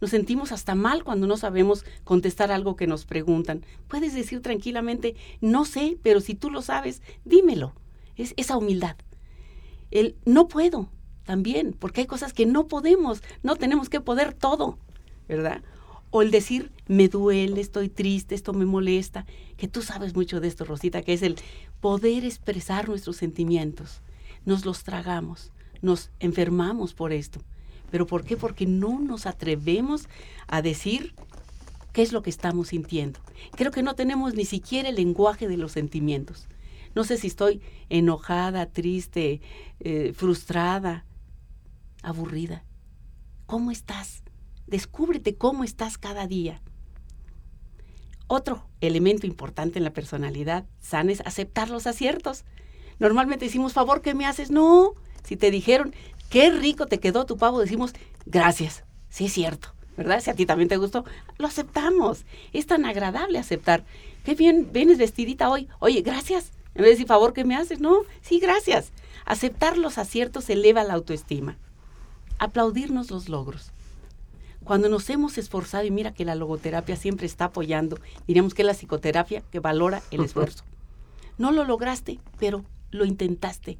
Nos 0.00 0.10
sentimos 0.10 0.50
hasta 0.52 0.74
mal 0.74 1.04
cuando 1.04 1.26
no 1.26 1.36
sabemos 1.36 1.84
contestar 2.04 2.50
algo 2.52 2.76
que 2.76 2.86
nos 2.86 3.04
preguntan. 3.04 3.64
Puedes 3.86 4.14
decir 4.14 4.40
tranquilamente, 4.40 5.14
no 5.40 5.64
sé, 5.64 5.98
pero 6.02 6.20
si 6.20 6.34
tú 6.34 6.50
lo 6.50 6.62
sabes, 6.62 7.02
dímelo. 7.24 7.74
Es 8.16 8.34
esa 8.36 8.56
humildad. 8.56 8.96
El 9.90 10.16
no 10.24 10.48
puedo 10.48 10.88
también, 11.24 11.76
porque 11.78 12.02
hay 12.02 12.06
cosas 12.06 12.32
que 12.32 12.46
no 12.46 12.66
podemos, 12.66 13.22
no 13.42 13.56
tenemos 13.56 13.88
que 13.88 14.00
poder 14.00 14.32
todo. 14.32 14.78
¿verdad? 15.30 15.62
O 16.10 16.22
el 16.22 16.32
decir, 16.32 16.72
me 16.88 17.06
duele, 17.06 17.60
estoy 17.60 17.88
triste, 17.88 18.34
esto 18.34 18.52
me 18.52 18.64
molesta, 18.64 19.26
que 19.56 19.68
tú 19.68 19.80
sabes 19.80 20.16
mucho 20.16 20.40
de 20.40 20.48
esto, 20.48 20.64
Rosita, 20.64 21.02
que 21.02 21.12
es 21.12 21.22
el 21.22 21.36
poder 21.80 22.24
expresar 22.24 22.88
nuestros 22.88 23.16
sentimientos. 23.16 24.02
Nos 24.44 24.64
los 24.64 24.82
tragamos, 24.82 25.52
nos 25.82 26.10
enfermamos 26.20 26.94
por 26.94 27.12
esto. 27.12 27.40
¿Pero 27.90 28.06
por 28.06 28.24
qué? 28.24 28.36
Porque 28.36 28.66
no 28.66 29.00
nos 29.00 29.26
atrevemos 29.26 30.08
a 30.46 30.62
decir 30.62 31.14
qué 31.92 32.02
es 32.02 32.12
lo 32.12 32.22
que 32.22 32.30
estamos 32.30 32.68
sintiendo. 32.68 33.20
Creo 33.52 33.70
que 33.70 33.82
no 33.82 33.94
tenemos 33.94 34.34
ni 34.34 34.44
siquiera 34.44 34.88
el 34.88 34.96
lenguaje 34.96 35.48
de 35.48 35.56
los 35.56 35.72
sentimientos. 35.72 36.46
No 36.94 37.04
sé 37.04 37.16
si 37.16 37.26
estoy 37.26 37.60
enojada, 37.88 38.66
triste, 38.66 39.40
eh, 39.80 40.12
frustrada, 40.14 41.04
aburrida. 42.02 42.64
¿Cómo 43.46 43.70
estás? 43.70 44.22
Descúbrete 44.66 45.36
cómo 45.36 45.64
estás 45.64 45.98
cada 45.98 46.26
día. 46.26 46.62
Otro 48.26 48.68
elemento 48.80 49.26
importante 49.26 49.78
en 49.78 49.84
la 49.84 49.92
personalidad 49.92 50.64
sana 50.80 51.10
es 51.10 51.20
aceptar 51.22 51.68
los 51.68 51.88
aciertos. 51.88 52.44
Normalmente 53.00 53.46
decimos, 53.46 53.72
favor, 53.72 54.02
¿qué 54.02 54.14
me 54.14 54.26
haces? 54.26 54.50
No, 54.52 54.94
si 55.24 55.36
te 55.36 55.50
dijeron, 55.50 55.94
qué 56.28 56.50
rico 56.50 56.86
te 56.86 57.00
quedó 57.00 57.26
tu 57.26 57.36
pavo, 57.36 57.60
decimos, 57.60 57.92
gracias. 58.26 58.84
Sí 59.08 59.26
es 59.26 59.32
cierto, 59.32 59.74
¿verdad? 59.96 60.20
Si 60.20 60.30
a 60.30 60.34
ti 60.34 60.46
también 60.46 60.68
te 60.68 60.76
gustó, 60.76 61.04
lo 61.38 61.46
aceptamos. 61.46 62.24
Es 62.52 62.66
tan 62.66 62.84
agradable 62.84 63.38
aceptar. 63.38 63.84
Qué 64.24 64.34
bien 64.34 64.68
vienes 64.72 64.98
vestidita 64.98 65.50
hoy. 65.50 65.68
Oye, 65.80 66.02
gracias. 66.02 66.52
En 66.74 66.82
vez 66.82 66.84
de 66.84 66.90
decir, 66.90 67.06
favor, 67.06 67.32
¿qué 67.32 67.44
me 67.44 67.56
haces? 67.56 67.80
No, 67.80 68.02
sí, 68.22 68.38
gracias. 68.38 68.92
Aceptar 69.24 69.76
los 69.76 69.98
aciertos 69.98 70.48
eleva 70.48 70.84
la 70.84 70.94
autoestima. 70.94 71.58
Aplaudirnos 72.38 73.10
los 73.10 73.28
logros. 73.28 73.72
Cuando 74.64 74.88
nos 74.88 75.10
hemos 75.10 75.36
esforzado, 75.38 75.84
y 75.84 75.90
mira 75.90 76.12
que 76.12 76.24
la 76.24 76.34
logoterapia 76.34 76.94
siempre 76.94 77.26
está 77.26 77.46
apoyando, 77.46 77.98
diríamos 78.26 78.54
que 78.54 78.62
es 78.62 78.66
la 78.66 78.74
psicoterapia 78.74 79.42
que 79.50 79.58
valora 79.58 80.02
el 80.10 80.20
esfuerzo. 80.24 80.64
No 81.38 81.50
lo 81.50 81.64
lograste, 81.64 82.20
pero 82.38 82.64
lo 82.90 83.04
intentaste. 83.04 83.78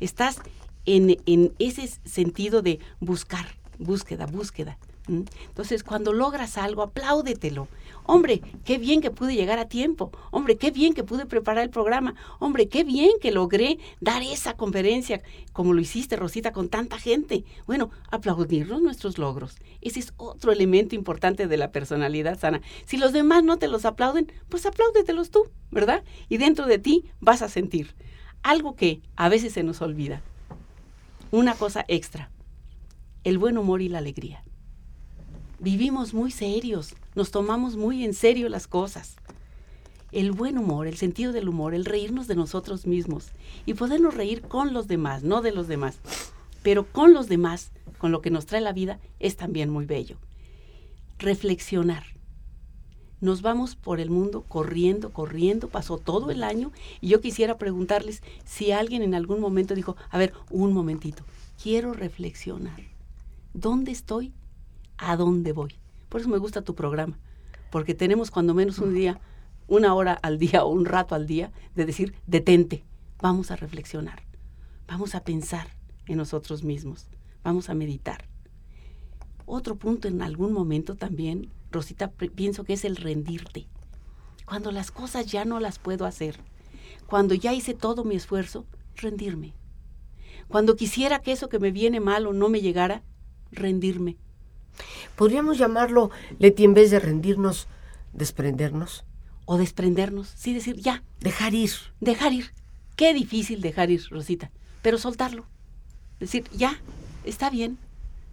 Estás 0.00 0.38
en, 0.86 1.52
ese 1.58 1.88
sentido 2.04 2.62
de 2.62 2.78
buscar, 3.00 3.46
búsqueda, 3.78 4.26
búsqueda. 4.26 4.78
Entonces, 5.08 5.82
cuando 5.82 6.12
logras 6.12 6.56
algo, 6.58 6.82
apláudetelo. 6.82 7.66
Hombre, 8.04 8.40
qué 8.64 8.78
bien 8.78 9.00
que 9.00 9.10
pude 9.10 9.34
llegar 9.34 9.58
a 9.58 9.68
tiempo. 9.68 10.10
Hombre, 10.30 10.56
qué 10.56 10.70
bien 10.70 10.92
que 10.92 11.04
pude 11.04 11.26
preparar 11.26 11.62
el 11.64 11.70
programa. 11.70 12.14
Hombre, 12.40 12.68
qué 12.68 12.82
bien 12.84 13.12
que 13.20 13.30
logré 13.30 13.78
dar 14.00 14.22
esa 14.22 14.54
conferencia 14.54 15.22
como 15.52 15.72
lo 15.72 15.80
hiciste, 15.80 16.16
Rosita, 16.16 16.52
con 16.52 16.68
tanta 16.68 16.98
gente. 16.98 17.44
Bueno, 17.66 17.90
aplaudirnos 18.10 18.82
nuestros 18.82 19.18
logros. 19.18 19.56
Ese 19.80 20.00
es 20.00 20.14
otro 20.16 20.52
elemento 20.52 20.94
importante 20.94 21.46
de 21.46 21.56
la 21.56 21.70
personalidad 21.70 22.38
sana. 22.38 22.60
Si 22.86 22.96
los 22.96 23.12
demás 23.12 23.44
no 23.44 23.58
te 23.58 23.68
los 23.68 23.84
aplauden, 23.84 24.32
pues 24.48 24.66
apláudetelos 24.66 25.30
tú, 25.30 25.48
¿verdad? 25.70 26.02
Y 26.28 26.38
dentro 26.38 26.66
de 26.66 26.78
ti 26.78 27.04
vas 27.20 27.42
a 27.42 27.48
sentir 27.48 27.94
algo 28.42 28.74
que 28.74 29.00
a 29.16 29.28
veces 29.28 29.52
se 29.52 29.62
nos 29.62 29.80
olvida. 29.80 30.22
Una 31.32 31.54
cosa 31.54 31.84
extra, 31.88 32.30
el 33.24 33.38
buen 33.38 33.58
humor 33.58 33.82
y 33.82 33.88
la 33.88 33.98
alegría 33.98 34.44
vivimos 35.62 36.12
muy 36.12 36.30
serios, 36.30 36.94
nos 37.14 37.30
tomamos 37.30 37.76
muy 37.76 38.04
en 38.04 38.14
serio 38.14 38.48
las 38.48 38.66
cosas. 38.66 39.14
El 40.10 40.32
buen 40.32 40.58
humor, 40.58 40.86
el 40.86 40.98
sentido 40.98 41.32
del 41.32 41.48
humor, 41.48 41.72
el 41.72 41.84
reírnos 41.84 42.26
de 42.26 42.34
nosotros 42.34 42.86
mismos 42.86 43.28
y 43.64 43.74
podernos 43.74 44.14
reír 44.14 44.42
con 44.42 44.74
los 44.74 44.88
demás, 44.88 45.22
no 45.22 45.40
de 45.40 45.52
los 45.52 45.68
demás, 45.68 46.00
pero 46.62 46.84
con 46.84 47.14
los 47.14 47.28
demás, 47.28 47.70
con 47.96 48.12
lo 48.12 48.20
que 48.20 48.30
nos 48.30 48.44
trae 48.44 48.60
la 48.60 48.72
vida, 48.72 48.98
es 49.20 49.36
también 49.36 49.70
muy 49.70 49.86
bello. 49.86 50.18
Reflexionar. 51.18 52.04
Nos 53.22 53.40
vamos 53.40 53.74
por 53.74 54.00
el 54.00 54.10
mundo 54.10 54.44
corriendo, 54.46 55.10
corriendo, 55.10 55.68
pasó 55.68 55.96
todo 55.96 56.30
el 56.30 56.44
año 56.44 56.72
y 57.00 57.08
yo 57.08 57.22
quisiera 57.22 57.56
preguntarles 57.56 58.22
si 58.44 58.72
alguien 58.72 59.00
en 59.00 59.14
algún 59.14 59.40
momento 59.40 59.74
dijo, 59.74 59.96
a 60.10 60.18
ver, 60.18 60.34
un 60.50 60.74
momentito, 60.74 61.24
quiero 61.62 61.94
reflexionar. 61.94 62.82
¿Dónde 63.54 63.92
estoy 63.92 64.34
a 65.02 65.16
dónde 65.16 65.52
voy. 65.52 65.74
Por 66.08 66.20
eso 66.20 66.30
me 66.30 66.38
gusta 66.38 66.62
tu 66.62 66.74
programa, 66.74 67.18
porque 67.70 67.94
tenemos 67.94 68.30
cuando 68.30 68.54
menos 68.54 68.78
un 68.78 68.94
día, 68.94 69.20
una 69.66 69.94
hora 69.94 70.12
al 70.12 70.38
día 70.38 70.64
o 70.64 70.68
un 70.72 70.84
rato 70.84 71.14
al 71.14 71.26
día 71.26 71.52
de 71.74 71.84
decir, 71.84 72.14
detente, 72.26 72.84
vamos 73.20 73.50
a 73.50 73.56
reflexionar, 73.56 74.22
vamos 74.86 75.14
a 75.14 75.24
pensar 75.24 75.68
en 76.06 76.18
nosotros 76.18 76.62
mismos, 76.62 77.06
vamos 77.42 77.68
a 77.68 77.74
meditar. 77.74 78.24
Otro 79.44 79.76
punto 79.76 80.08
en 80.08 80.22
algún 80.22 80.52
momento 80.52 80.94
también, 80.94 81.50
Rosita, 81.72 82.10
pienso 82.10 82.64
que 82.64 82.74
es 82.74 82.84
el 82.84 82.96
rendirte. 82.96 83.66
Cuando 84.44 84.70
las 84.70 84.90
cosas 84.90 85.26
ya 85.26 85.44
no 85.44 85.60
las 85.60 85.78
puedo 85.78 86.04
hacer, 86.04 86.38
cuando 87.06 87.34
ya 87.34 87.52
hice 87.52 87.74
todo 87.74 88.04
mi 88.04 88.14
esfuerzo, 88.14 88.66
rendirme. 88.96 89.54
Cuando 90.48 90.76
quisiera 90.76 91.20
que 91.20 91.32
eso 91.32 91.48
que 91.48 91.58
me 91.58 91.70
viene 91.70 92.00
mal 92.00 92.26
o 92.26 92.32
no 92.32 92.48
me 92.48 92.60
llegara, 92.60 93.02
rendirme. 93.50 94.16
Podríamos 95.16 95.58
llamarlo, 95.58 96.10
Leti, 96.38 96.64
en 96.64 96.74
vez 96.74 96.90
de 96.90 97.00
rendirnos, 97.00 97.68
desprendernos. 98.12 99.04
O 99.44 99.56
desprendernos, 99.56 100.32
sí 100.36 100.54
decir 100.54 100.76
ya. 100.76 101.02
Dejar 101.20 101.54
ir. 101.54 101.72
Dejar 102.00 102.32
ir. 102.32 102.52
Qué 102.96 103.12
difícil 103.14 103.60
dejar 103.60 103.90
ir, 103.90 104.02
Rosita. 104.10 104.50
Pero 104.82 104.98
soltarlo. 104.98 105.46
Decir, 106.20 106.44
ya, 106.52 106.80
está 107.24 107.50
bien. 107.50 107.78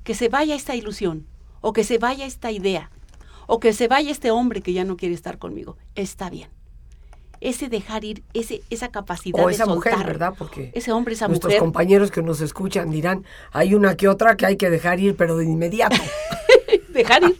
Que 0.03 0.13
se 0.13 0.29
vaya 0.29 0.55
esta 0.55 0.75
ilusión. 0.75 1.25
O 1.61 1.73
que 1.73 1.83
se 1.83 1.97
vaya 1.97 2.25
esta 2.25 2.51
idea. 2.51 2.91
O 3.51 3.59
que 3.59 3.73
se 3.73 3.87
vaya 3.87 4.11
este 4.11 4.29
hombre 4.29 4.61
que 4.61 4.73
ya 4.73 4.83
no 4.83 4.95
quiere 4.95 5.15
estar 5.15 5.39
conmigo. 5.39 5.75
Está 5.95 6.29
bien. 6.29 6.49
ese 7.41 7.67
dejar 7.67 8.03
ir, 8.03 8.21
ese, 8.33 8.61
esa 8.69 8.89
capacidad 8.89 9.43
O 9.43 9.47
de 9.47 9.53
esa 9.53 9.65
mujer. 9.65 9.95
¿verdad? 10.05 10.35
Porque 10.37 10.71
Ese 10.75 10.91
hombre, 10.91 11.15
esa 11.15 11.27
nuestros 11.27 11.49
mujer. 11.51 11.59
compañeros 11.59 12.11
que 12.11 12.21
nos 12.21 12.41
escuchan 12.41 12.91
dirán, 12.91 13.25
hay 13.51 13.73
una 13.73 13.97
que 13.97 14.07
otra 14.07 14.37
que 14.37 14.45
hay 14.45 14.55
que 14.55 14.69
dejar 14.69 14.99
ir, 14.99 15.15
pero 15.15 15.35
de 15.35 15.45
inmediato. 15.45 15.95
dejar 16.89 17.23
ir, 17.23 17.39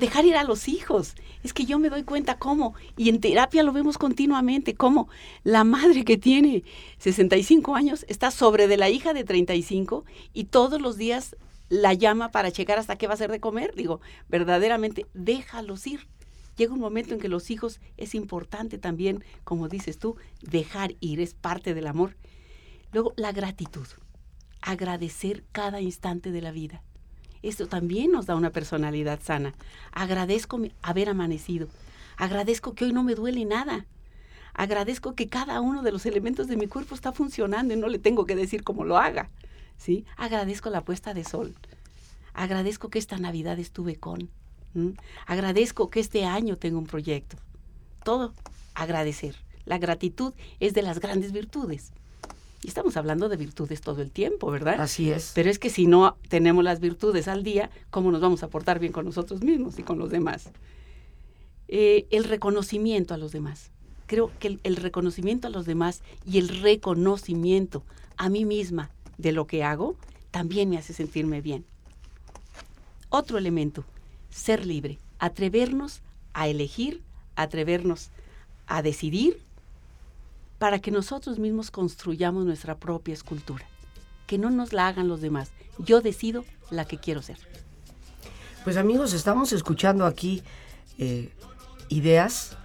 dejar 0.00 0.24
ir 0.24 0.36
a 0.36 0.44
los 0.44 0.66
hijos. 0.66 1.14
Es 1.42 1.52
que 1.52 1.66
yo 1.66 1.78
me 1.78 1.90
doy 1.90 2.04
cuenta 2.04 2.38
cómo, 2.38 2.74
y 2.96 3.10
en 3.10 3.20
terapia 3.20 3.62
lo 3.62 3.72
vemos 3.72 3.98
continuamente, 3.98 4.74
cómo 4.74 5.08
la 5.42 5.62
madre 5.62 6.04
que 6.04 6.16
tiene 6.16 6.64
65 7.00 7.74
años 7.74 8.06
está 8.08 8.30
sobre 8.30 8.66
de 8.66 8.78
la 8.78 8.88
hija 8.88 9.12
de 9.12 9.24
35 9.24 10.06
y 10.32 10.44
todos 10.44 10.80
los 10.80 10.96
días 10.96 11.36
la 11.74 11.92
llama 11.92 12.30
para 12.30 12.52
checar 12.52 12.78
hasta 12.78 12.96
qué 12.96 13.08
va 13.08 13.14
a 13.14 13.14
hacer 13.14 13.32
de 13.32 13.40
comer. 13.40 13.74
Digo, 13.74 14.00
verdaderamente, 14.28 15.06
déjalos 15.12 15.86
ir. 15.86 16.06
Llega 16.56 16.72
un 16.72 16.78
momento 16.78 17.14
en 17.14 17.20
que 17.20 17.28
los 17.28 17.50
hijos 17.50 17.80
es 17.96 18.14
importante 18.14 18.78
también, 18.78 19.24
como 19.42 19.68
dices 19.68 19.98
tú, 19.98 20.16
dejar 20.40 20.94
ir, 21.00 21.20
es 21.20 21.34
parte 21.34 21.74
del 21.74 21.88
amor. 21.88 22.16
Luego, 22.92 23.12
la 23.16 23.32
gratitud, 23.32 23.88
agradecer 24.62 25.42
cada 25.50 25.80
instante 25.80 26.30
de 26.30 26.42
la 26.42 26.52
vida. 26.52 26.82
Esto 27.42 27.66
también 27.66 28.12
nos 28.12 28.26
da 28.26 28.36
una 28.36 28.50
personalidad 28.50 29.18
sana. 29.20 29.52
Agradezco 29.90 30.60
haber 30.80 31.08
amanecido. 31.08 31.66
Agradezco 32.16 32.74
que 32.74 32.84
hoy 32.84 32.92
no 32.92 33.02
me 33.02 33.16
duele 33.16 33.44
nada. 33.44 33.84
Agradezco 34.54 35.16
que 35.16 35.28
cada 35.28 35.60
uno 35.60 35.82
de 35.82 35.90
los 35.90 36.06
elementos 36.06 36.46
de 36.46 36.56
mi 36.56 36.68
cuerpo 36.68 36.94
está 36.94 37.12
funcionando 37.12 37.74
y 37.74 37.76
no 37.76 37.88
le 37.88 37.98
tengo 37.98 38.26
que 38.26 38.36
decir 38.36 38.62
cómo 38.62 38.84
lo 38.84 38.96
haga. 38.96 39.28
¿Sí? 39.78 40.04
Agradezco 40.16 40.70
la 40.70 40.84
puesta 40.84 41.14
de 41.14 41.24
sol. 41.24 41.54
Agradezco 42.32 42.90
que 42.90 42.98
esta 42.98 43.18
Navidad 43.18 43.58
estuve 43.58 43.96
con. 43.96 44.28
Agradezco 45.26 45.88
que 45.88 46.00
este 46.00 46.24
año 46.24 46.56
tengo 46.56 46.78
un 46.78 46.86
proyecto. 46.86 47.36
Todo 48.04 48.32
agradecer. 48.74 49.36
La 49.64 49.78
gratitud 49.78 50.34
es 50.60 50.74
de 50.74 50.82
las 50.82 51.00
grandes 51.00 51.32
virtudes. 51.32 51.92
Y 52.62 52.68
estamos 52.68 52.96
hablando 52.96 53.28
de 53.28 53.36
virtudes 53.36 53.82
todo 53.82 54.02
el 54.02 54.10
tiempo, 54.10 54.50
¿verdad? 54.50 54.80
Así 54.80 55.10
es. 55.10 55.32
Pero 55.34 55.50
es 55.50 55.58
que 55.58 55.70
si 55.70 55.86
no 55.86 56.16
tenemos 56.28 56.64
las 56.64 56.80
virtudes 56.80 57.28
al 57.28 57.42
día, 57.42 57.70
¿cómo 57.90 58.10
nos 58.10 58.20
vamos 58.20 58.42
a 58.42 58.48
portar 58.48 58.78
bien 58.78 58.92
con 58.92 59.04
nosotros 59.04 59.42
mismos 59.42 59.78
y 59.78 59.82
con 59.82 59.98
los 59.98 60.10
demás? 60.10 60.50
Eh, 61.68 62.06
el 62.10 62.24
reconocimiento 62.24 63.14
a 63.14 63.18
los 63.18 63.32
demás. 63.32 63.70
Creo 64.06 64.30
que 64.38 64.48
el, 64.48 64.60
el 64.64 64.76
reconocimiento 64.76 65.46
a 65.46 65.50
los 65.50 65.66
demás 65.66 66.02
y 66.26 66.38
el 66.38 66.48
reconocimiento 66.60 67.84
a 68.16 68.28
mí 68.28 68.44
misma 68.44 68.90
de 69.18 69.32
lo 69.32 69.46
que 69.46 69.64
hago 69.64 69.96
también 70.30 70.70
me 70.70 70.78
hace 70.78 70.92
sentirme 70.92 71.40
bien. 71.40 71.64
Otro 73.08 73.38
elemento, 73.38 73.84
ser 74.30 74.66
libre, 74.66 74.98
atrevernos 75.18 76.00
a 76.32 76.48
elegir, 76.48 77.02
atrevernos 77.36 78.10
a 78.66 78.82
decidir 78.82 79.40
para 80.58 80.80
que 80.80 80.90
nosotros 80.90 81.38
mismos 81.38 81.70
construyamos 81.70 82.44
nuestra 82.44 82.76
propia 82.76 83.14
escultura. 83.14 83.64
Que 84.26 84.38
no 84.38 84.50
nos 84.50 84.72
la 84.72 84.88
hagan 84.88 85.08
los 85.08 85.20
demás. 85.20 85.50
Yo 85.78 86.00
decido 86.00 86.44
la 86.70 86.84
que 86.84 86.98
quiero 86.98 87.22
ser. 87.22 87.38
Pues 88.64 88.76
amigos, 88.76 89.12
estamos 89.12 89.52
escuchando 89.52 90.06
aquí 90.06 90.42
eh, 90.98 91.30
ideas, 91.88 92.56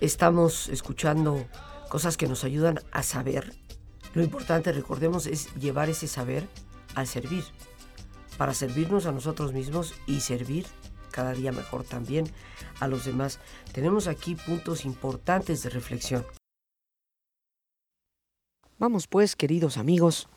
estamos 0.00 0.68
escuchando 0.68 1.46
cosas 1.88 2.16
que 2.16 2.26
nos 2.26 2.44
ayudan 2.44 2.80
a 2.90 3.02
saber. 3.02 3.54
Lo 4.14 4.22
importante, 4.22 4.72
recordemos, 4.72 5.26
es 5.26 5.52
llevar 5.54 5.88
ese 5.88 6.06
saber 6.06 6.48
al 6.94 7.06
servir, 7.06 7.44
para 8.38 8.54
servirnos 8.54 9.06
a 9.06 9.12
nosotros 9.12 9.52
mismos 9.52 9.94
y 10.06 10.20
servir 10.20 10.66
cada 11.10 11.32
día 11.32 11.52
mejor 11.52 11.84
también 11.84 12.26
a 12.80 12.88
los 12.88 13.04
demás. 13.04 13.38
Tenemos 13.72 14.08
aquí 14.08 14.34
puntos 14.34 14.84
importantes 14.84 15.62
de 15.62 15.70
reflexión. 15.70 16.24
Vamos 18.78 19.06
pues, 19.06 19.36
queridos 19.36 19.76
amigos, 19.76 20.28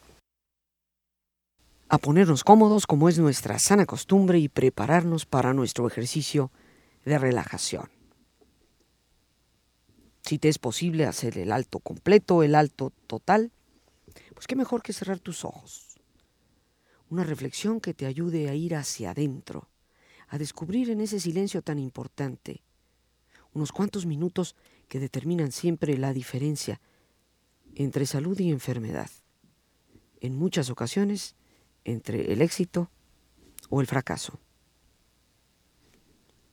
a 1.90 1.98
ponernos 1.98 2.44
cómodos 2.44 2.86
como 2.86 3.10
es 3.10 3.18
nuestra 3.18 3.60
sana 3.60 3.86
costumbre 3.86 4.40
y 4.40 4.50
prepararnos 4.50 5.26
para 5.26 5.54
nuestro 5.54 5.88
ejercicio 5.88 6.52
de 7.06 7.18
relajación. 7.18 7.90
Si 10.22 10.38
te 10.38 10.50
es 10.50 10.60
posible 10.60 11.06
hacer 11.06 11.38
el 11.38 11.52
alto 11.52 11.80
completo, 11.80 12.44
el 12.44 12.54
alto 12.56 12.92
total, 13.08 13.52
pues 14.38 14.46
qué 14.46 14.56
mejor 14.56 14.84
que 14.84 14.94
cerrar 14.94 15.20
tus 15.20 15.44
ojos. 15.44 15.98
Una 17.10 17.24
reflexión 17.24 17.82
que 17.82 17.96
te 17.96 18.06
ayude 18.06 18.50
a 18.50 18.54
ir 18.54 18.76
hacia 18.76 19.10
adentro, 19.10 19.68
a 20.28 20.38
descubrir 20.38 20.92
en 20.92 21.02
ese 21.02 21.20
silencio 21.20 21.64
tan 21.64 21.80
importante 21.80 22.62
unos 23.54 23.72
cuantos 23.72 24.06
minutos 24.06 24.56
que 24.90 25.00
determinan 25.00 25.52
siempre 25.52 25.98
la 25.98 26.14
diferencia 26.14 26.80
entre 27.74 28.06
salud 28.06 28.40
y 28.40 28.52
enfermedad. 28.52 29.10
En 30.22 30.36
muchas 30.36 30.70
ocasiones, 30.70 31.36
entre 31.84 32.32
el 32.32 32.44
éxito 32.44 32.92
o 33.72 33.82
el 33.82 33.88
fracaso. 33.88 34.40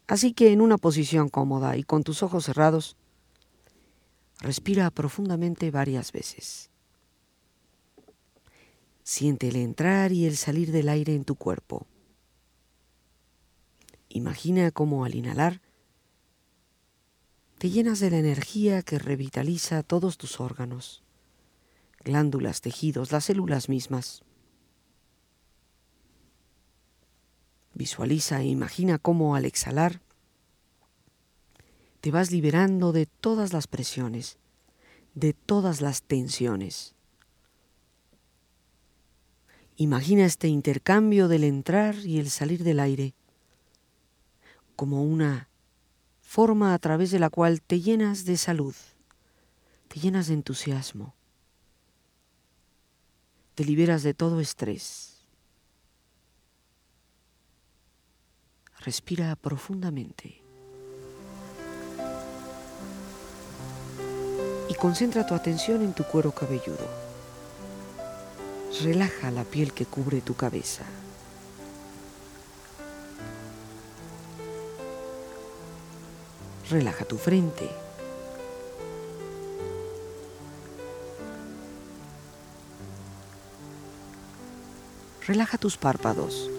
Así 0.07 0.33
que 0.33 0.53
en 0.53 0.63
una 0.63 0.79
posición 0.79 1.29
cómoda 1.29 1.77
y 1.77 1.83
con 1.83 2.03
tus 2.03 2.23
ojos 2.23 2.47
cerrados, 2.47 2.97
respira 4.41 4.91
profundamente 4.91 5.71
varias 5.71 6.13
veces. 6.13 6.71
Siente 9.05 9.49
el 9.49 9.57
entrar 9.57 10.13
y 10.13 10.25
el 10.25 10.39
salir 10.39 10.73
del 10.73 10.89
aire 10.89 11.15
en 11.15 11.25
tu 11.25 11.37
cuerpo. 11.37 11.87
Imagina 14.09 14.71
cómo 14.71 15.05
al 15.05 15.15
inhalar 15.15 15.61
te 17.59 17.69
llenas 17.69 18.01
de 18.01 18.11
la 18.11 18.19
energía 18.19 18.83
que 18.83 18.99
revitaliza 18.99 19.83
todos 19.83 20.17
tus 20.17 20.41
órganos, 20.41 21.03
glándulas, 22.03 22.63
tejidos, 22.63 23.13
las 23.13 23.27
células 23.27 23.69
mismas. 23.69 24.23
Visualiza 27.75 28.41
e 28.41 28.47
imagina 28.47 28.99
cómo 28.99 29.35
al 29.35 29.45
exhalar 29.45 30.01
te 32.01 32.11
vas 32.11 32.31
liberando 32.31 32.93
de 32.93 33.05
todas 33.05 33.53
las 33.53 33.67
presiones, 33.67 34.39
de 35.15 35.35
todas 35.35 35.81
las 35.83 36.03
tensiones. 36.03 36.94
Imagina 39.77 40.25
este 40.25 40.47
intercambio 40.47 41.27
del 41.27 41.43
entrar 41.43 41.97
y 41.97 42.21
el 42.21 42.31
salir 42.31 42.63
del 42.63 42.79
aire 42.79 43.15
como 44.77 45.03
una 45.03 45.49
forma 46.21 46.75
a 46.75 46.79
través 46.79 47.11
de 47.11 47.19
la 47.19 47.29
cual 47.29 47.61
te 47.61 47.81
llenas 47.81 48.25
de 48.25 48.37
salud, 48.37 48.75
te 49.89 49.99
llenas 49.99 50.29
de 50.29 50.35
entusiasmo, 50.35 51.15
te 53.57 53.65
liberas 53.65 54.05
de 54.05 54.15
todo 54.15 54.41
estrés. 54.41 55.27
Respira 58.81 59.35
profundamente. 59.37 60.43
Y 64.69 64.75
concentra 64.75 65.27
tu 65.27 65.35
atención 65.35 65.83
en 65.83 65.95
tu 65.95 66.05
cuero 66.05 66.33
cabelludo. 66.33 67.04
Relaja 68.83 69.31
la 69.31 69.45
piel 69.45 69.73
que 69.73 69.87
cubre 69.87 70.21
tu 70.21 70.35
cabeza. 70.35 70.85
Relaja 76.71 77.05
tu 77.05 77.17
frente. 77.17 77.71
Relaja 85.27 85.57
tus 85.57 85.77
párpados 85.77 86.51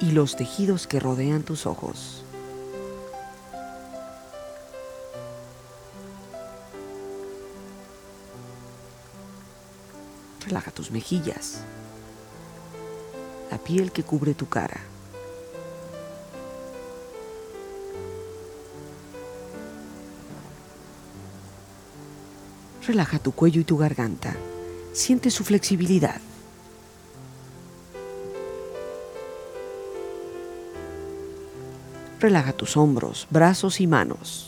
y 0.00 0.12
los 0.12 0.36
tejidos 0.36 0.86
que 0.86 1.00
rodean 1.00 1.42
tus 1.42 1.66
ojos. 1.66 2.24
Relaja 10.48 10.70
tus 10.70 10.90
mejillas, 10.90 11.60
la 13.50 13.58
piel 13.58 13.92
que 13.92 14.02
cubre 14.02 14.32
tu 14.32 14.48
cara. 14.48 14.80
Relaja 22.86 23.18
tu 23.18 23.32
cuello 23.32 23.60
y 23.60 23.64
tu 23.64 23.76
garganta. 23.76 24.34
Siente 24.94 25.30
su 25.30 25.44
flexibilidad. 25.44 26.18
Relaja 32.20 32.54
tus 32.54 32.78
hombros, 32.78 33.26
brazos 33.28 33.82
y 33.82 33.86
manos. 33.86 34.47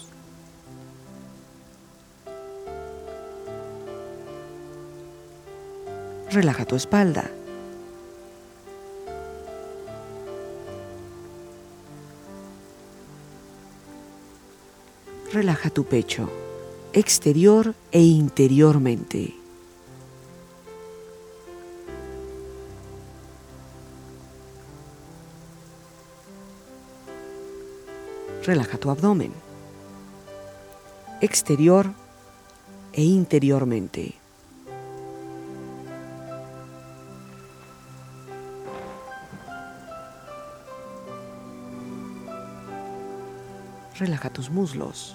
Relaja 6.41 6.65
tu 6.65 6.75
espalda. 6.75 7.31
Relaja 15.35 15.69
tu 15.69 15.85
pecho 15.85 16.31
exterior 16.95 17.75
e 17.93 18.01
interiormente. 18.01 19.35
Relaja 28.47 28.79
tu 28.79 28.89
abdomen, 28.89 29.35
exterior 31.21 31.93
e 32.95 33.05
interiormente. 33.05 34.20
Relaja 44.01 44.31
tus 44.31 44.49
muslos. 44.49 45.15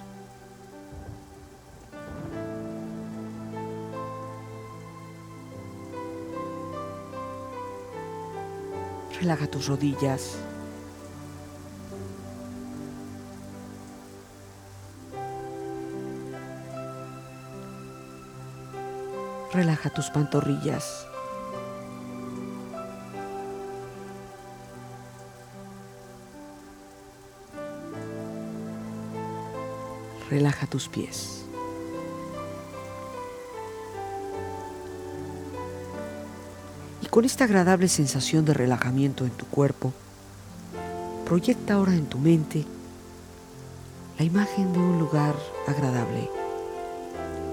Relaja 9.19 9.47
tus 9.47 9.65
rodillas. 9.65 10.37
Relaja 19.51 19.89
tus 19.89 20.11
pantorrillas. 20.11 21.14
Relaja 30.35 30.67
tus 30.67 30.89
pies. 30.89 31.45
Y 37.01 37.07
con 37.07 37.23
esta 37.23 37.45
agradable 37.45 37.87
sensación 37.87 38.43
de 38.43 38.53
relajamiento 38.53 39.23
en 39.23 39.31
tu 39.31 39.45
cuerpo, 39.45 39.93
proyecta 41.23 41.75
ahora 41.75 41.93
en 41.93 42.07
tu 42.07 42.17
mente 42.17 42.65
la 44.19 44.25
imagen 44.25 44.73
de 44.73 44.79
un 44.79 44.99
lugar 44.99 45.35
agradable, 45.67 46.29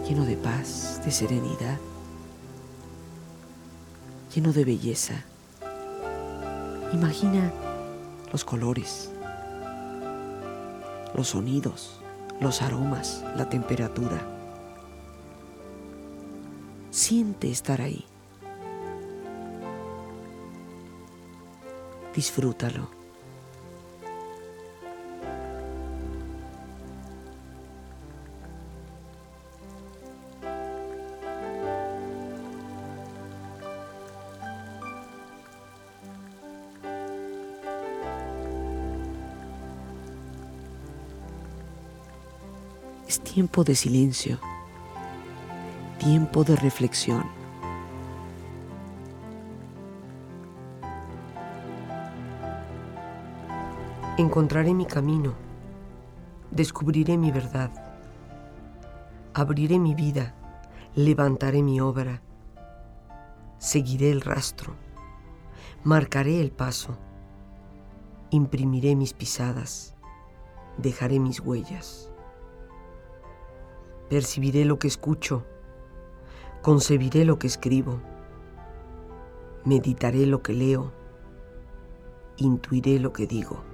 lleno 0.08 0.24
de 0.24 0.36
paz, 0.36 1.00
de 1.04 1.12
serenidad 1.12 1.78
lleno 4.34 4.52
de 4.52 4.64
belleza. 4.64 5.24
Imagina 6.92 7.52
los 8.32 8.44
colores, 8.44 9.10
los 11.14 11.28
sonidos, 11.28 12.00
los 12.42 12.60
aromas, 12.60 13.24
la 13.36 13.48
temperatura. 13.48 14.20
Siente 16.90 17.50
estar 17.50 17.80
ahí. 17.80 18.04
Disfrútalo. 22.14 23.01
Tiempo 43.32 43.64
de 43.64 43.74
silencio, 43.74 44.38
tiempo 45.98 46.44
de 46.44 46.54
reflexión. 46.54 47.24
Encontraré 54.18 54.74
mi 54.74 54.84
camino, 54.84 55.32
descubriré 56.50 57.16
mi 57.16 57.30
verdad, 57.30 57.70
abriré 59.32 59.78
mi 59.78 59.94
vida, 59.94 60.34
levantaré 60.94 61.62
mi 61.62 61.80
obra, 61.80 62.20
seguiré 63.56 64.10
el 64.10 64.20
rastro, 64.20 64.74
marcaré 65.84 66.38
el 66.38 66.50
paso, 66.50 66.98
imprimiré 68.28 68.94
mis 68.94 69.14
pisadas, 69.14 69.94
dejaré 70.76 71.18
mis 71.18 71.40
huellas 71.40 72.11
percibiré 74.12 74.66
lo 74.66 74.78
que 74.78 74.88
escucho, 74.88 75.42
concebiré 76.60 77.24
lo 77.24 77.38
que 77.38 77.46
escribo, 77.46 77.98
meditaré 79.64 80.26
lo 80.26 80.42
que 80.42 80.52
leo, 80.52 80.92
intuiré 82.36 82.98
lo 82.98 83.14
que 83.14 83.26
digo. 83.26 83.64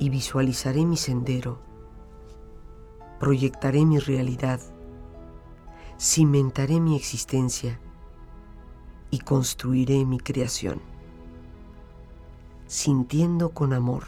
Y 0.00 0.10
visualizaré 0.10 0.84
mi 0.84 0.96
sendero, 0.96 1.60
proyectaré 3.20 3.84
mi 3.84 4.00
realidad, 4.00 4.58
cimentaré 5.96 6.80
mi 6.80 6.96
existencia. 6.96 7.78
Y 9.12 9.20
construiré 9.20 10.04
mi 10.04 10.18
creación, 10.18 10.80
sintiendo 12.66 13.50
con 13.50 13.72
amor, 13.72 14.02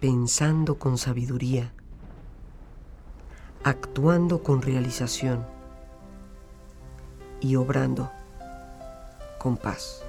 pensando 0.00 0.78
con 0.78 0.96
sabiduría, 0.96 1.74
actuando 3.64 4.42
con 4.42 4.62
realización 4.62 5.44
y 7.40 7.56
obrando 7.56 8.10
con 9.38 9.56
paz. 9.56 10.02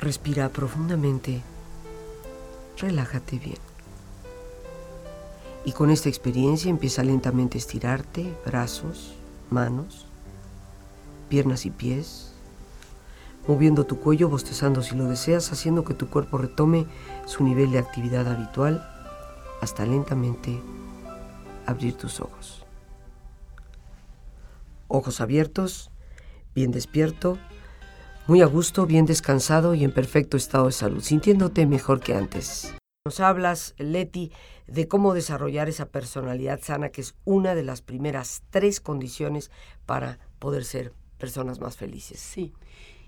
Respira 0.00 0.48
profundamente, 0.48 1.42
relájate 2.78 3.38
bien. 3.38 3.58
Y 5.64 5.72
con 5.72 5.90
esta 5.90 6.08
experiencia 6.08 6.70
empieza 6.70 7.04
lentamente 7.04 7.56
a 7.56 7.60
estirarte, 7.60 8.34
brazos, 8.44 9.14
manos, 9.48 10.06
piernas 11.28 11.66
y 11.66 11.70
pies 11.70 12.31
moviendo 13.46 13.84
tu 13.84 13.98
cuello, 13.98 14.28
bostezando 14.28 14.82
si 14.82 14.94
lo 14.94 15.06
deseas, 15.06 15.52
haciendo 15.52 15.84
que 15.84 15.94
tu 15.94 16.08
cuerpo 16.08 16.38
retome 16.38 16.86
su 17.26 17.44
nivel 17.44 17.72
de 17.72 17.78
actividad 17.78 18.28
habitual 18.28 18.88
hasta 19.60 19.86
lentamente 19.86 20.60
abrir 21.66 21.94
tus 21.94 22.20
ojos. 22.20 22.64
Ojos 24.88 25.20
abiertos, 25.20 25.90
bien 26.54 26.70
despierto, 26.70 27.38
muy 28.26 28.42
a 28.42 28.46
gusto, 28.46 28.86
bien 28.86 29.06
descansado 29.06 29.74
y 29.74 29.84
en 29.84 29.92
perfecto 29.92 30.36
estado 30.36 30.66
de 30.66 30.72
salud, 30.72 31.02
sintiéndote 31.02 31.66
mejor 31.66 32.00
que 32.00 32.14
antes. 32.14 32.74
Nos 33.04 33.18
hablas, 33.18 33.74
Leti, 33.78 34.30
de 34.68 34.86
cómo 34.86 35.12
desarrollar 35.12 35.68
esa 35.68 35.86
personalidad 35.86 36.60
sana, 36.62 36.90
que 36.90 37.00
es 37.00 37.14
una 37.24 37.56
de 37.56 37.64
las 37.64 37.82
primeras 37.82 38.42
tres 38.50 38.80
condiciones 38.80 39.50
para 39.86 40.18
poder 40.38 40.64
ser 40.64 40.92
personas 41.18 41.60
más 41.60 41.76
felices. 41.76 42.20
Sí. 42.20 42.52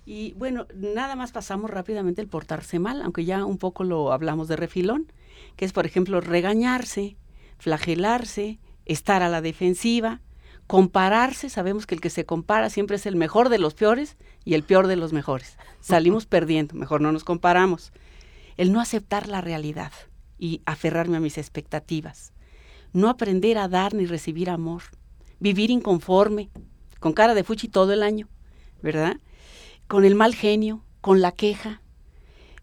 Y 0.07 0.33
bueno, 0.35 0.67
nada 0.75 1.17
más 1.17 1.33
pasamos 1.33 1.71
rápidamente 1.71 2.21
el 2.21 2.29
portarse 2.29 2.79
mal, 2.79 3.01
aunque 3.03 3.25
ya 3.25 3.45
un 3.45 3.59
poco 3.59 3.85
lo 3.85 4.13
hablamos 4.13 4.49
de 4.49 4.57
refilón, 4.57 5.11
que 5.57 5.65
es, 5.65 5.73
por 5.73 5.87
ejemplo, 5.87 6.21
regañarse, 6.21 7.17
flagelarse, 7.59 8.59
estar 8.85 9.23
a 9.23 9.29
la 9.29 9.41
defensiva, 9.41 10.21
compararse, 10.67 11.49
sabemos 11.49 11.87
que 11.87 11.95
el 11.95 12.01
que 12.01 12.11
se 12.11 12.27
compara 12.27 12.71
siempre 12.71 12.97
es 12.97 13.07
el 13.07 13.17
mejor 13.17 13.49
de 13.49 13.59
los 13.59 13.75
peores 13.75 14.17
y 14.45 14.55
el 14.55 14.63
peor 14.63 14.87
de 14.87 14.97
los 14.97 15.13
mejores. 15.13 15.57
Salimos 15.81 16.27
perdiendo, 16.27 16.75
mejor 16.75 17.01
no 17.01 17.13
nos 17.13 17.25
comparamos. 17.25 17.93
El 18.57 18.73
no 18.73 18.81
aceptar 18.81 19.29
la 19.29 19.41
realidad 19.41 19.93
y 20.39 20.63
aferrarme 20.67 21.17
a 21.17 21.21
mis 21.21 21.39
expectativas. 21.39 22.33
No 22.93 23.09
aprender 23.09 23.59
a 23.59 23.69
dar 23.69 23.95
ni 23.95 24.07
recibir 24.07 24.51
amor. 24.51 24.83
Vivir 25.41 25.71
inconforme, 25.71 26.51
con 27.01 27.13
cara 27.13 27.35
de 27.35 27.45
fuchi 27.45 27.69
todo 27.69 27.93
el 27.93 28.03
año, 28.03 28.29
¿verdad? 28.83 29.17
Con 29.95 30.05
el 30.05 30.17
mal 30.17 30.35
genio, 30.35 30.83
con 31.01 31.21
la 31.21 31.31
queja, 31.31 31.81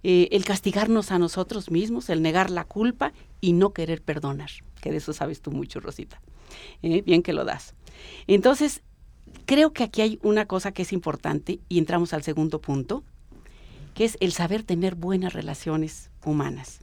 eh, 0.03 0.27
el 0.33 0.43
castigarnos 0.43 1.11
a 1.11 1.17
nosotros 1.17 1.71
mismos, 1.71 2.09
el 2.09 2.21
negar 2.21 2.49
la 2.49 2.65
culpa 2.65 3.13
y 3.39 3.53
no 3.53 3.71
querer 3.71 4.01
perdonar, 4.01 4.49
que 4.81 4.91
de 4.91 4.97
eso 4.97 5.13
sabes 5.13 5.41
tú 5.41 5.49
mucho, 5.49 5.79
Rosita. 5.79 6.19
Eh, 6.81 7.01
bien 7.03 7.23
que 7.23 7.31
lo 7.31 7.45
das. 7.45 7.73
Entonces, 8.27 8.81
creo 9.45 9.71
que 9.71 9.85
aquí 9.85 10.01
hay 10.01 10.19
una 10.23 10.45
cosa 10.45 10.73
que 10.73 10.81
es 10.81 10.91
importante 10.91 11.61
y 11.69 11.77
entramos 11.77 12.11
al 12.11 12.23
segundo 12.23 12.59
punto, 12.59 13.01
que 13.93 14.03
es 14.03 14.17
el 14.19 14.33
saber 14.33 14.63
tener 14.63 14.95
buenas 14.95 15.31
relaciones 15.31 16.09
humanas. 16.25 16.81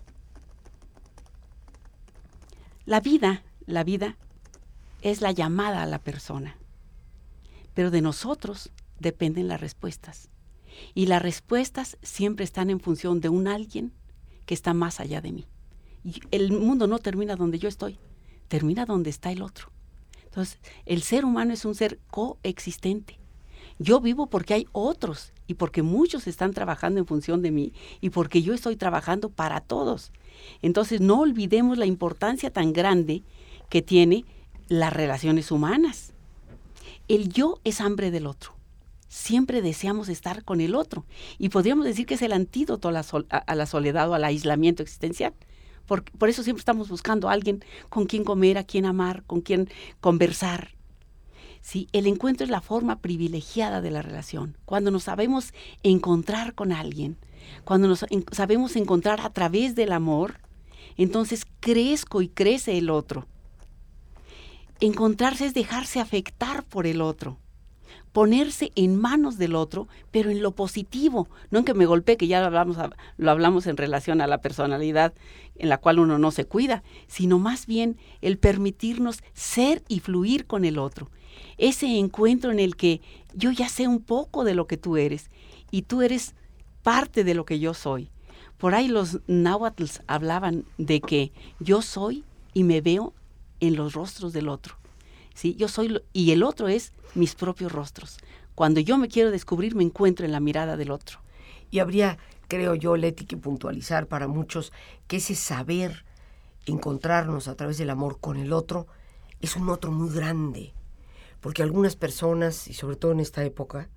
La 2.86 3.00
vida, 3.00 3.42
la 3.66 3.84
vida 3.84 4.16
es 5.02 5.20
la 5.20 5.30
llamada 5.32 5.82
a 5.82 5.86
la 5.86 5.98
persona, 5.98 6.56
pero 7.74 7.90
de 7.90 8.00
nosotros 8.00 8.70
dependen 8.98 9.46
las 9.46 9.60
respuestas. 9.60 10.30
Y 10.94 11.06
las 11.06 11.22
respuestas 11.22 11.98
siempre 12.02 12.44
están 12.44 12.70
en 12.70 12.80
función 12.80 13.20
de 13.20 13.28
un 13.28 13.48
alguien 13.48 13.92
que 14.46 14.54
está 14.54 14.74
más 14.74 15.00
allá 15.00 15.20
de 15.20 15.32
mí. 15.32 15.46
Y 16.04 16.20
el 16.30 16.52
mundo 16.52 16.86
no 16.86 16.98
termina 16.98 17.36
donde 17.36 17.58
yo 17.58 17.68
estoy, 17.68 17.98
termina 18.48 18.86
donde 18.86 19.10
está 19.10 19.30
el 19.30 19.42
otro. 19.42 19.70
Entonces, 20.24 20.58
el 20.86 21.02
ser 21.02 21.24
humano 21.24 21.52
es 21.52 21.64
un 21.64 21.74
ser 21.74 21.98
coexistente. 22.10 23.18
Yo 23.78 24.00
vivo 24.00 24.26
porque 24.26 24.54
hay 24.54 24.66
otros 24.72 25.32
y 25.46 25.54
porque 25.54 25.82
muchos 25.82 26.26
están 26.26 26.52
trabajando 26.52 26.98
en 26.98 27.06
función 27.06 27.42
de 27.42 27.50
mí 27.50 27.72
y 28.00 28.10
porque 28.10 28.42
yo 28.42 28.54
estoy 28.54 28.76
trabajando 28.76 29.30
para 29.30 29.60
todos. 29.60 30.12
Entonces, 30.62 31.00
no 31.00 31.20
olvidemos 31.20 31.78
la 31.78 31.86
importancia 31.86 32.50
tan 32.50 32.72
grande 32.72 33.22
que 33.68 33.82
tiene 33.82 34.24
las 34.68 34.92
relaciones 34.92 35.50
humanas. 35.50 36.12
El 37.08 37.32
yo 37.32 37.60
es 37.64 37.80
hambre 37.80 38.10
del 38.10 38.26
otro. 38.26 38.57
Siempre 39.08 39.62
deseamos 39.62 40.10
estar 40.10 40.44
con 40.44 40.60
el 40.60 40.74
otro. 40.74 41.06
Y 41.38 41.48
podríamos 41.48 41.86
decir 41.86 42.06
que 42.06 42.14
es 42.14 42.22
el 42.22 42.32
antídoto 42.32 42.88
a 42.88 42.92
la, 42.92 43.66
soledad 43.66 44.10
o 44.10 44.14
al 44.14 44.24
aislamiento 44.24 44.82
existencial. 44.82 45.32
Por, 45.86 46.04
por 46.04 46.28
eso 46.28 46.42
siempre 46.42 46.60
estamos 46.60 46.90
buscando 46.90 47.28
a 47.28 47.32
alguien 47.32 47.64
con 47.88 48.04
quien 48.04 48.22
comer, 48.22 48.58
a 48.58 48.64
quien 48.64 48.84
amar, 48.84 49.24
con 49.26 49.40
quien 49.40 49.70
conversar. 50.00 50.72
¿sí? 51.62 51.88
El 51.92 52.06
encuentro 52.06 52.44
es 52.44 52.50
la 52.50 52.60
forma 52.60 53.00
privilegiada 53.00 53.80
de 53.80 53.90
la 53.90 54.02
relación. 54.02 54.58
Cuando 54.66 54.90
nos 54.90 55.04
sabemos 55.04 55.54
encontrar 55.82 56.54
con 56.54 56.72
alguien, 56.72 57.16
cuando 57.64 57.88
nos 57.88 58.04
sabemos 58.32 58.76
encontrar 58.76 59.22
a 59.22 59.30
través 59.30 59.74
del 59.74 59.92
amor, 59.92 60.40
entonces 60.98 61.46
crezco 61.60 62.20
y 62.20 62.28
crece 62.28 62.76
el 62.76 62.90
otro. 62.90 63.26
Encontrarse 64.80 65.46
es 65.46 65.54
dejarse 65.54 65.98
afectar 65.98 66.62
por 66.64 66.86
el 66.86 67.00
otro 67.00 67.38
ponerse 68.12 68.72
en 68.74 68.96
manos 68.96 69.38
del 69.38 69.54
otro, 69.54 69.88
pero 70.10 70.30
en 70.30 70.42
lo 70.42 70.52
positivo, 70.52 71.28
no 71.50 71.60
en 71.60 71.64
que 71.64 71.74
me 71.74 71.86
golpee, 71.86 72.16
que 72.16 72.26
ya 72.26 72.40
lo 72.40 72.46
hablamos, 72.46 72.76
lo 73.16 73.30
hablamos 73.30 73.66
en 73.66 73.76
relación 73.76 74.20
a 74.20 74.26
la 74.26 74.40
personalidad 74.40 75.14
en 75.56 75.68
la 75.68 75.78
cual 75.78 75.98
uno 75.98 76.18
no 76.18 76.30
se 76.30 76.44
cuida, 76.44 76.82
sino 77.06 77.38
más 77.38 77.66
bien 77.66 77.96
el 78.20 78.38
permitirnos 78.38 79.22
ser 79.34 79.82
y 79.88 80.00
fluir 80.00 80.46
con 80.46 80.64
el 80.64 80.78
otro. 80.78 81.10
Ese 81.56 81.98
encuentro 81.98 82.50
en 82.50 82.60
el 82.60 82.76
que 82.76 83.00
yo 83.34 83.50
ya 83.50 83.68
sé 83.68 83.88
un 83.88 84.00
poco 84.00 84.44
de 84.44 84.54
lo 84.54 84.66
que 84.66 84.76
tú 84.76 84.96
eres 84.96 85.30
y 85.70 85.82
tú 85.82 86.02
eres 86.02 86.34
parte 86.82 87.24
de 87.24 87.34
lo 87.34 87.44
que 87.44 87.58
yo 87.58 87.74
soy. 87.74 88.10
Por 88.56 88.74
ahí 88.74 88.88
los 88.88 89.20
náhuatls 89.26 90.02
hablaban 90.06 90.64
de 90.78 91.00
que 91.00 91.32
yo 91.60 91.82
soy 91.82 92.24
y 92.54 92.64
me 92.64 92.80
veo 92.80 93.14
en 93.60 93.76
los 93.76 93.92
rostros 93.92 94.32
del 94.32 94.48
otro. 94.48 94.76
¿Sí? 95.38 95.54
Yo 95.54 95.68
soy 95.68 96.02
y 96.12 96.32
el 96.32 96.42
otro 96.42 96.66
es 96.66 96.92
mis 97.14 97.36
propios 97.36 97.70
rostros. 97.70 98.18
Cuando 98.56 98.80
yo 98.80 98.98
me 98.98 99.06
quiero 99.06 99.30
descubrir, 99.30 99.76
me 99.76 99.84
encuentro 99.84 100.26
en 100.26 100.32
la 100.32 100.40
mirada 100.40 100.76
del 100.76 100.90
otro. 100.90 101.20
Y 101.70 101.78
habría, 101.78 102.18
creo 102.48 102.74
yo, 102.74 102.96
Leti, 102.96 103.24
que 103.24 103.36
puntualizar 103.36 104.08
para 104.08 104.26
muchos 104.26 104.72
que 105.06 105.18
ese 105.18 105.36
saber 105.36 106.04
encontrarnos 106.66 107.46
a 107.46 107.54
través 107.54 107.78
del 107.78 107.90
amor 107.90 108.18
con 108.18 108.36
el 108.36 108.52
otro 108.52 108.88
es 109.40 109.54
un 109.54 109.68
otro 109.68 109.92
muy 109.92 110.12
grande. 110.12 110.74
Porque 111.40 111.62
algunas 111.62 111.94
personas, 111.94 112.66
y 112.66 112.74
sobre 112.74 112.96
todo 112.96 113.12
en 113.12 113.20
esta 113.20 113.44
época, 113.44 113.88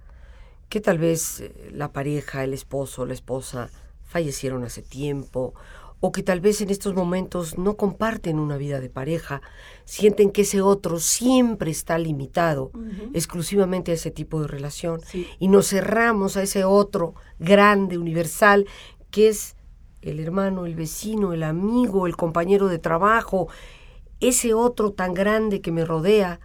que 0.70 0.80
tal 0.80 1.00
vez 1.00 1.40
eh, 1.40 1.72
la 1.74 1.92
pareja, 1.92 2.44
el 2.44 2.54
esposo, 2.54 3.08
la 3.08 3.16
esposa 3.16 3.72
fallecieron 4.04 4.64
hace 4.64 4.84
tiempo 4.84 5.56
o 6.02 6.12
que 6.12 6.24
tal 6.24 6.42
vez 6.42 6.60
en 6.62 6.72
estos 6.72 6.96
momentos 6.96 7.58
no 7.58 7.78
comparten 7.78 8.40
una 8.40 8.58
vida 8.58 8.80
de 8.80 8.90
pareja, 8.90 9.42
sienten 9.86 10.32
que 10.32 10.42
ese 10.42 10.60
otro 10.62 11.00
siempre 11.00 11.70
está 11.70 11.98
limitado 12.00 12.72
exclusivamente 13.14 13.92
a 13.92 13.94
ese 13.94 14.10
tipo 14.10 14.42
de 14.42 14.48
relación 14.48 15.00
y 15.40 15.48
nos 15.48 15.68
cerramos 15.70 16.36
a 16.36 16.44
ese 16.44 16.66
otro 16.66 17.14
grande, 17.40 18.00
universal, 18.00 18.66
que 19.12 19.30
es 19.30 19.56
el 20.02 20.20
hermano, 20.20 20.66
el 20.66 20.76
vecino, 20.76 21.34
el 21.34 21.44
amigo, 21.44 22.08
el 22.08 22.18
compañero 22.18 22.68
de 22.68 22.80
trabajo, 22.80 23.48
ese 24.20 24.56
otro 24.56 24.94
tan 24.94 25.14
grande 25.14 25.62
que 25.62 25.72
me 25.72 25.86
rodea, 25.86 26.40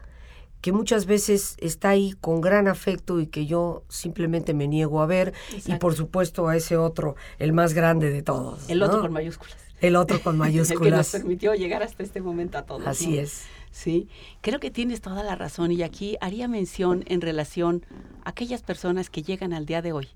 que 0.66 0.72
muchas 0.72 1.06
veces 1.06 1.54
está 1.60 1.90
ahí 1.90 2.14
con 2.20 2.40
gran 2.40 2.66
afecto 2.66 3.20
y 3.20 3.28
que 3.28 3.46
yo 3.46 3.84
simplemente 3.88 4.52
me 4.52 4.66
niego 4.66 5.00
a 5.00 5.06
ver 5.06 5.32
y 5.64 5.76
por 5.76 5.94
supuesto 5.94 6.48
a 6.48 6.56
ese 6.56 6.76
otro, 6.76 7.14
el 7.38 7.52
más 7.52 7.72
grande 7.72 8.10
de 8.10 8.24
todos. 8.24 8.68
El 8.68 8.82
otro 8.82 9.02
con 9.02 9.12
mayúsculas. 9.12 9.56
El 9.80 9.94
otro 9.94 10.20
con 10.20 10.36
mayúsculas. 10.36 10.82
el 10.82 10.90
que 10.90 10.96
nos 10.96 11.10
permitió 11.10 11.54
llegar 11.54 11.84
hasta 11.84 12.02
este 12.02 12.20
momento 12.20 12.58
a 12.58 12.62
todos. 12.62 12.84
Así 12.84 13.16
es. 13.16 13.44
Sí, 13.70 14.08
creo 14.40 14.58
que 14.58 14.72
tienes 14.72 15.00
toda 15.00 15.22
la 15.22 15.36
razón 15.36 15.70
y 15.70 15.84
aquí 15.84 16.16
haría 16.20 16.48
mención 16.48 17.04
en 17.06 17.20
relación 17.20 17.86
a 18.24 18.30
aquellas 18.30 18.62
personas 18.62 19.08
que 19.08 19.22
llegan 19.22 19.52
al 19.52 19.66
día 19.66 19.82
de 19.82 19.92
hoy 19.92 20.08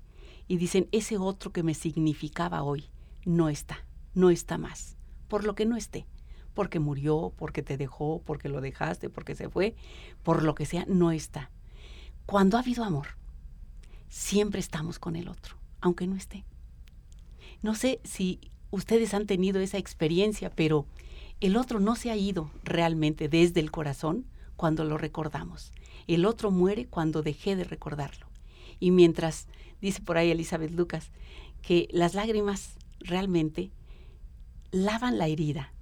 y 0.49 0.57
dicen, 0.57 0.89
ese 0.91 1.17
otro 1.17 1.53
que 1.53 1.63
me 1.63 1.75
significaba 1.75 2.61
hoy 2.61 2.89
no 3.23 3.47
está, 3.47 3.85
no 4.13 4.29
está 4.29 4.57
más, 4.57 4.97
por 5.29 5.45
lo 5.45 5.55
que 5.55 5.65
no 5.65 5.77
esté 5.77 6.07
porque 6.53 6.79
murió, 6.79 7.33
porque 7.37 7.63
te 7.63 7.77
dejó, 7.77 8.21
porque 8.25 8.49
lo 8.49 8.61
dejaste, 8.61 9.09
porque 9.09 9.35
se 9.35 9.49
fue, 9.49 9.75
por 10.23 10.43
lo 10.43 10.55
que 10.55 10.65
sea, 10.65 10.85
no 10.87 11.11
está. 11.11 11.49
Cuando 12.25 12.57
ha 12.57 12.61
habido 12.61 12.83
amor, 12.83 13.07
siempre 14.09 14.59
estamos 14.59 14.99
con 14.99 15.15
el 15.15 15.27
otro, 15.27 15.57
aunque 15.79 16.07
no 16.07 16.15
esté. 16.15 16.45
No 17.61 17.75
sé 17.75 17.99
si 18.03 18.39
ustedes 18.71 19.13
han 19.13 19.27
tenido 19.27 19.59
esa 19.61 19.77
experiencia, 19.77 20.49
pero 20.49 20.85
el 21.39 21.57
otro 21.57 21.79
no 21.79 21.95
se 21.95 22.11
ha 22.11 22.15
ido 22.15 22.51
realmente 22.63 23.29
desde 23.29 23.59
el 23.59 23.71
corazón 23.71 24.25
cuando 24.55 24.83
lo 24.83 24.97
recordamos. 24.97 25.71
El 26.07 26.25
otro 26.25 26.51
muere 26.51 26.85
cuando 26.85 27.23
dejé 27.23 27.55
de 27.55 27.63
recordarlo. 27.63 28.27
Y 28.79 28.91
mientras, 28.91 29.47
dice 29.81 30.01
por 30.01 30.17
ahí 30.17 30.31
Elizabeth 30.31 30.71
Lucas, 30.71 31.11
que 31.61 31.87
las 31.91 32.13
lágrimas 32.13 32.77
realmente 32.99 33.71
lavan 34.71 35.17
la 35.17 35.27
herida, 35.27 35.73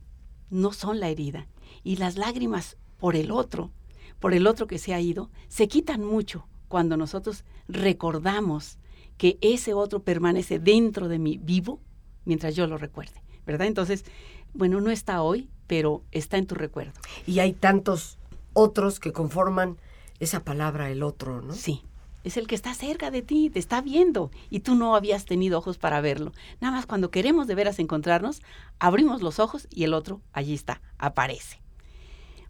no 0.49 0.73
son 0.73 0.99
la 0.99 1.09
herida. 1.09 1.47
Y 1.83 1.97
las 1.97 2.17
lágrimas 2.17 2.77
por 2.97 3.15
el 3.15 3.31
otro, 3.31 3.71
por 4.19 4.33
el 4.33 4.47
otro 4.47 4.67
que 4.67 4.79
se 4.79 4.93
ha 4.93 4.99
ido, 4.99 5.29
se 5.47 5.67
quitan 5.67 6.03
mucho 6.03 6.47
cuando 6.67 6.97
nosotros 6.97 7.45
recordamos 7.67 8.77
que 9.17 9.37
ese 9.41 9.73
otro 9.73 10.03
permanece 10.03 10.59
dentro 10.59 11.07
de 11.07 11.19
mí 11.19 11.39
vivo 11.41 11.79
mientras 12.25 12.55
yo 12.55 12.67
lo 12.67 12.77
recuerde, 12.77 13.21
¿verdad? 13.45 13.67
Entonces, 13.67 14.05
bueno, 14.53 14.81
no 14.81 14.91
está 14.91 15.21
hoy, 15.21 15.49
pero 15.67 16.03
está 16.11 16.37
en 16.37 16.47
tu 16.47 16.55
recuerdo. 16.55 16.93
Y 17.25 17.39
hay 17.39 17.53
tantos 17.53 18.17
otros 18.53 18.99
que 18.99 19.11
conforman 19.11 19.77
esa 20.19 20.43
palabra 20.43 20.89
el 20.89 21.03
otro, 21.03 21.41
¿no? 21.41 21.53
Sí 21.53 21.83
es 22.23 22.37
el 22.37 22.47
que 22.47 22.55
está 22.55 22.73
cerca 22.73 23.11
de 23.11 23.21
ti, 23.21 23.49
te 23.49 23.59
está 23.59 23.81
viendo 23.81 24.31
y 24.49 24.59
tú 24.59 24.75
no 24.75 24.95
habías 24.95 25.25
tenido 25.25 25.57
ojos 25.57 25.77
para 25.77 26.01
verlo. 26.01 26.33
Nada 26.59 26.75
más 26.75 26.85
cuando 26.85 27.11
queremos 27.11 27.47
de 27.47 27.55
veras 27.55 27.79
encontrarnos, 27.79 28.41
abrimos 28.79 29.21
los 29.21 29.39
ojos 29.39 29.67
y 29.69 29.83
el 29.83 29.93
otro 29.93 30.21
allí 30.33 30.53
está, 30.53 30.81
aparece. 30.97 31.61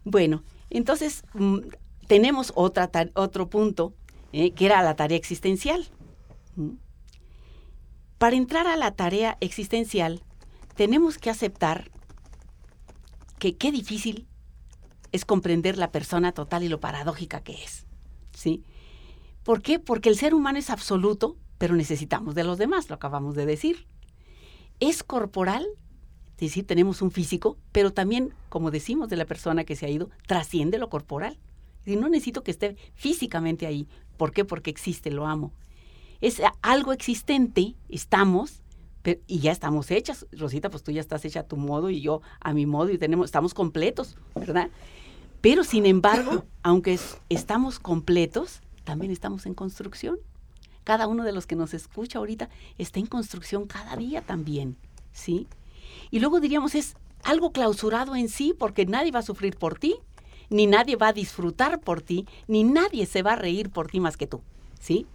Bueno, 0.04 0.42
entonces 0.70 1.24
mm, 1.34 1.58
tenemos 2.06 2.52
otra 2.54 2.90
otro 3.14 3.48
punto 3.48 3.94
eh, 4.32 4.52
que 4.52 4.66
era 4.66 4.82
la 4.82 4.96
tarea 4.96 5.16
existencial. 5.16 5.86
¿Mm? 6.56 6.70
Para 8.18 8.36
entrar 8.36 8.66
a 8.66 8.76
la 8.76 8.90
tarea 8.90 9.38
existencial, 9.40 10.22
tenemos 10.74 11.18
que 11.18 11.30
aceptar 11.30 11.90
que 13.38 13.56
qué 13.56 13.72
difícil 13.72 14.26
es 15.12 15.24
comprender 15.24 15.78
la 15.78 15.90
persona 15.90 16.32
total 16.32 16.62
y 16.62 16.68
lo 16.68 16.80
paradójica 16.80 17.40
que 17.40 17.64
es. 17.64 17.86
¿sí? 18.34 18.62
¿Por 19.50 19.62
qué? 19.62 19.80
Porque 19.80 20.08
el 20.08 20.16
ser 20.16 20.32
humano 20.32 20.60
es 20.60 20.70
absoluto, 20.70 21.36
pero 21.58 21.74
necesitamos 21.74 22.36
de 22.36 22.44
los 22.44 22.56
demás, 22.56 22.88
lo 22.88 22.94
acabamos 22.94 23.34
de 23.34 23.46
decir. 23.46 23.88
Es 24.78 25.02
corporal, 25.02 25.66
es 26.36 26.40
decir, 26.40 26.64
tenemos 26.64 27.02
un 27.02 27.10
físico, 27.10 27.58
pero 27.72 27.92
también, 27.92 28.32
como 28.48 28.70
decimos 28.70 29.08
de 29.08 29.16
la 29.16 29.24
persona 29.24 29.64
que 29.64 29.74
se 29.74 29.86
ha 29.86 29.88
ido, 29.88 30.08
trasciende 30.28 30.78
lo 30.78 30.88
corporal. 30.88 31.36
Y 31.84 31.96
no 31.96 32.08
necesito 32.08 32.44
que 32.44 32.52
esté 32.52 32.76
físicamente 32.94 33.66
ahí. 33.66 33.88
¿Por 34.16 34.30
qué? 34.30 34.44
Porque 34.44 34.70
existe, 34.70 35.10
lo 35.10 35.26
amo. 35.26 35.52
Es 36.20 36.40
algo 36.62 36.92
existente, 36.92 37.74
estamos, 37.88 38.62
y 39.26 39.40
ya 39.40 39.50
estamos 39.50 39.90
hechas. 39.90 40.28
Rosita, 40.30 40.70
pues 40.70 40.84
tú 40.84 40.92
ya 40.92 41.00
estás 41.00 41.24
hecha 41.24 41.40
a 41.40 41.48
tu 41.48 41.56
modo 41.56 41.90
y 41.90 42.00
yo 42.00 42.22
a 42.38 42.54
mi 42.54 42.66
modo 42.66 42.90
y 42.90 42.98
tenemos, 42.98 43.24
estamos 43.24 43.52
completos, 43.52 44.16
¿verdad? 44.36 44.70
Pero 45.40 45.64
sin 45.64 45.86
embargo, 45.86 46.44
aunque 46.62 47.00
estamos 47.28 47.80
completos, 47.80 48.60
también 48.84 49.12
estamos 49.12 49.46
en 49.46 49.54
construcción. 49.54 50.18
Cada 50.84 51.06
uno 51.06 51.24
de 51.24 51.32
los 51.32 51.46
que 51.46 51.56
nos 51.56 51.74
escucha 51.74 52.18
ahorita 52.18 52.48
está 52.78 52.98
en 52.98 53.06
construcción 53.06 53.66
cada 53.66 53.96
día 53.96 54.22
también, 54.22 54.76
¿sí? 55.12 55.46
Y 56.10 56.20
luego 56.20 56.40
diríamos, 56.40 56.74
es 56.74 56.94
algo 57.22 57.52
clausurado 57.52 58.16
en 58.16 58.28
sí 58.28 58.54
porque 58.58 58.86
nadie 58.86 59.12
va 59.12 59.20
a 59.20 59.22
sufrir 59.22 59.56
por 59.56 59.78
ti, 59.78 59.96
ni 60.48 60.66
nadie 60.66 60.96
va 60.96 61.08
a 61.08 61.12
disfrutar 61.12 61.80
por 61.80 62.02
ti, 62.02 62.26
ni 62.48 62.64
nadie 62.64 63.06
se 63.06 63.22
va 63.22 63.34
a 63.34 63.36
reír 63.36 63.70
por 63.70 63.88
ti 63.88 64.00
más 64.00 64.16
que 64.16 64.26
tú, 64.26 64.42
¿sí? 64.80 65.06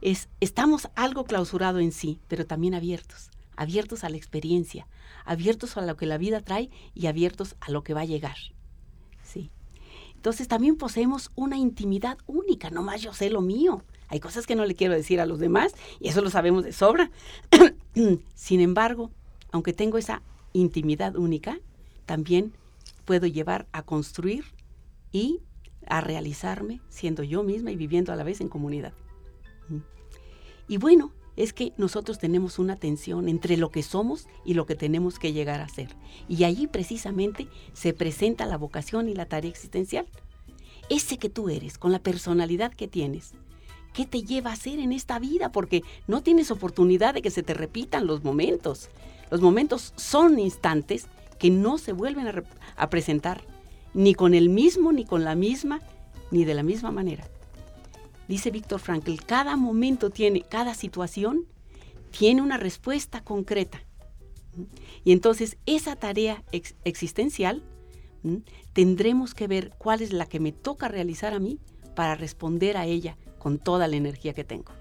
Es, 0.00 0.28
estamos 0.40 0.88
algo 0.94 1.24
clausurado 1.24 1.80
en 1.80 1.92
sí, 1.92 2.20
pero 2.28 2.46
también 2.46 2.74
abiertos, 2.74 3.30
abiertos 3.56 4.04
a 4.04 4.08
la 4.08 4.16
experiencia, 4.16 4.86
abiertos 5.24 5.76
a 5.76 5.80
lo 5.80 5.96
que 5.96 6.06
la 6.06 6.18
vida 6.18 6.40
trae 6.40 6.70
y 6.94 7.06
abiertos 7.06 7.56
a 7.60 7.70
lo 7.70 7.82
que 7.82 7.94
va 7.94 8.02
a 8.02 8.06
llegar, 8.06 8.36
¿sí? 9.22 9.50
Entonces 10.18 10.48
también 10.48 10.74
poseemos 10.74 11.30
una 11.36 11.56
intimidad 11.56 12.18
única, 12.26 12.70
no 12.70 12.82
más 12.82 13.00
yo 13.00 13.12
sé 13.12 13.30
lo 13.30 13.40
mío. 13.40 13.84
Hay 14.08 14.18
cosas 14.18 14.48
que 14.48 14.56
no 14.56 14.64
le 14.64 14.74
quiero 14.74 14.92
decir 14.92 15.20
a 15.20 15.26
los 15.26 15.38
demás 15.38 15.74
y 16.00 16.08
eso 16.08 16.22
lo 16.22 16.28
sabemos 16.28 16.64
de 16.64 16.72
sobra. 16.72 17.12
Sin 18.34 18.60
embargo, 18.60 19.12
aunque 19.52 19.72
tengo 19.72 19.96
esa 19.96 20.22
intimidad 20.52 21.14
única, 21.14 21.60
también 22.04 22.52
puedo 23.04 23.28
llevar 23.28 23.68
a 23.70 23.82
construir 23.82 24.44
y 25.12 25.38
a 25.86 26.00
realizarme 26.00 26.80
siendo 26.88 27.22
yo 27.22 27.44
misma 27.44 27.70
y 27.70 27.76
viviendo 27.76 28.12
a 28.12 28.16
la 28.16 28.24
vez 28.24 28.40
en 28.40 28.48
comunidad. 28.48 28.94
Y 30.66 30.78
bueno, 30.78 31.12
es 31.38 31.52
que 31.52 31.72
nosotros 31.76 32.18
tenemos 32.18 32.58
una 32.58 32.74
tensión 32.74 33.28
entre 33.28 33.56
lo 33.56 33.70
que 33.70 33.84
somos 33.84 34.26
y 34.44 34.54
lo 34.54 34.66
que 34.66 34.74
tenemos 34.74 35.20
que 35.20 35.32
llegar 35.32 35.60
a 35.60 35.68
ser. 35.68 35.94
Y 36.28 36.42
allí 36.42 36.66
precisamente 36.66 37.46
se 37.72 37.94
presenta 37.94 38.44
la 38.44 38.58
vocación 38.58 39.08
y 39.08 39.14
la 39.14 39.26
tarea 39.26 39.48
existencial. 39.48 40.06
Ese 40.90 41.16
que 41.16 41.28
tú 41.28 41.48
eres, 41.48 41.78
con 41.78 41.92
la 41.92 42.00
personalidad 42.00 42.74
que 42.74 42.88
tienes, 42.88 43.34
¿qué 43.94 44.04
te 44.04 44.24
lleva 44.24 44.50
a 44.50 44.56
ser 44.56 44.80
en 44.80 44.90
esta 44.90 45.20
vida? 45.20 45.52
Porque 45.52 45.84
no 46.08 46.24
tienes 46.24 46.50
oportunidad 46.50 47.14
de 47.14 47.22
que 47.22 47.30
se 47.30 47.44
te 47.44 47.54
repitan 47.54 48.08
los 48.08 48.24
momentos. 48.24 48.90
Los 49.30 49.40
momentos 49.40 49.92
son 49.94 50.40
instantes 50.40 51.06
que 51.38 51.50
no 51.50 51.78
se 51.78 51.92
vuelven 51.92 52.26
a, 52.26 52.42
a 52.74 52.90
presentar, 52.90 53.44
ni 53.94 54.12
con 54.12 54.34
el 54.34 54.48
mismo, 54.48 54.90
ni 54.90 55.04
con 55.04 55.22
la 55.22 55.36
misma, 55.36 55.82
ni 56.32 56.44
de 56.44 56.54
la 56.54 56.64
misma 56.64 56.90
manera 56.90 57.28
dice 58.28 58.50
Víctor 58.50 58.78
Frankl, 58.78 59.16
cada 59.26 59.56
momento 59.56 60.10
tiene, 60.10 60.42
cada 60.42 60.74
situación 60.74 61.46
tiene 62.16 62.42
una 62.42 62.58
respuesta 62.58 63.22
concreta. 63.22 63.82
Y 65.04 65.12
entonces 65.12 65.56
esa 65.66 65.96
tarea 65.96 66.44
existencial 66.84 67.62
tendremos 68.72 69.34
que 69.34 69.46
ver 69.46 69.72
cuál 69.78 70.02
es 70.02 70.12
la 70.12 70.26
que 70.26 70.40
me 70.40 70.52
toca 70.52 70.88
realizar 70.88 71.32
a 71.32 71.38
mí 71.38 71.58
para 71.94 72.14
responder 72.14 72.76
a 72.76 72.86
ella 72.86 73.16
con 73.38 73.58
toda 73.58 73.88
la 73.88 73.96
energía 73.96 74.34
que 74.34 74.44
tengo. 74.44 74.72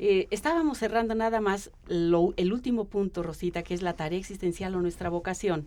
Eh, 0.00 0.28
estábamos 0.30 0.78
cerrando 0.78 1.14
nada 1.14 1.40
más 1.40 1.70
el 1.88 2.52
último 2.52 2.84
punto, 2.84 3.22
Rosita, 3.22 3.62
que 3.62 3.74
es 3.74 3.82
la 3.82 3.94
tarea 3.94 4.18
existencial 4.18 4.74
o 4.74 4.80
nuestra 4.80 5.08
vocación. 5.08 5.66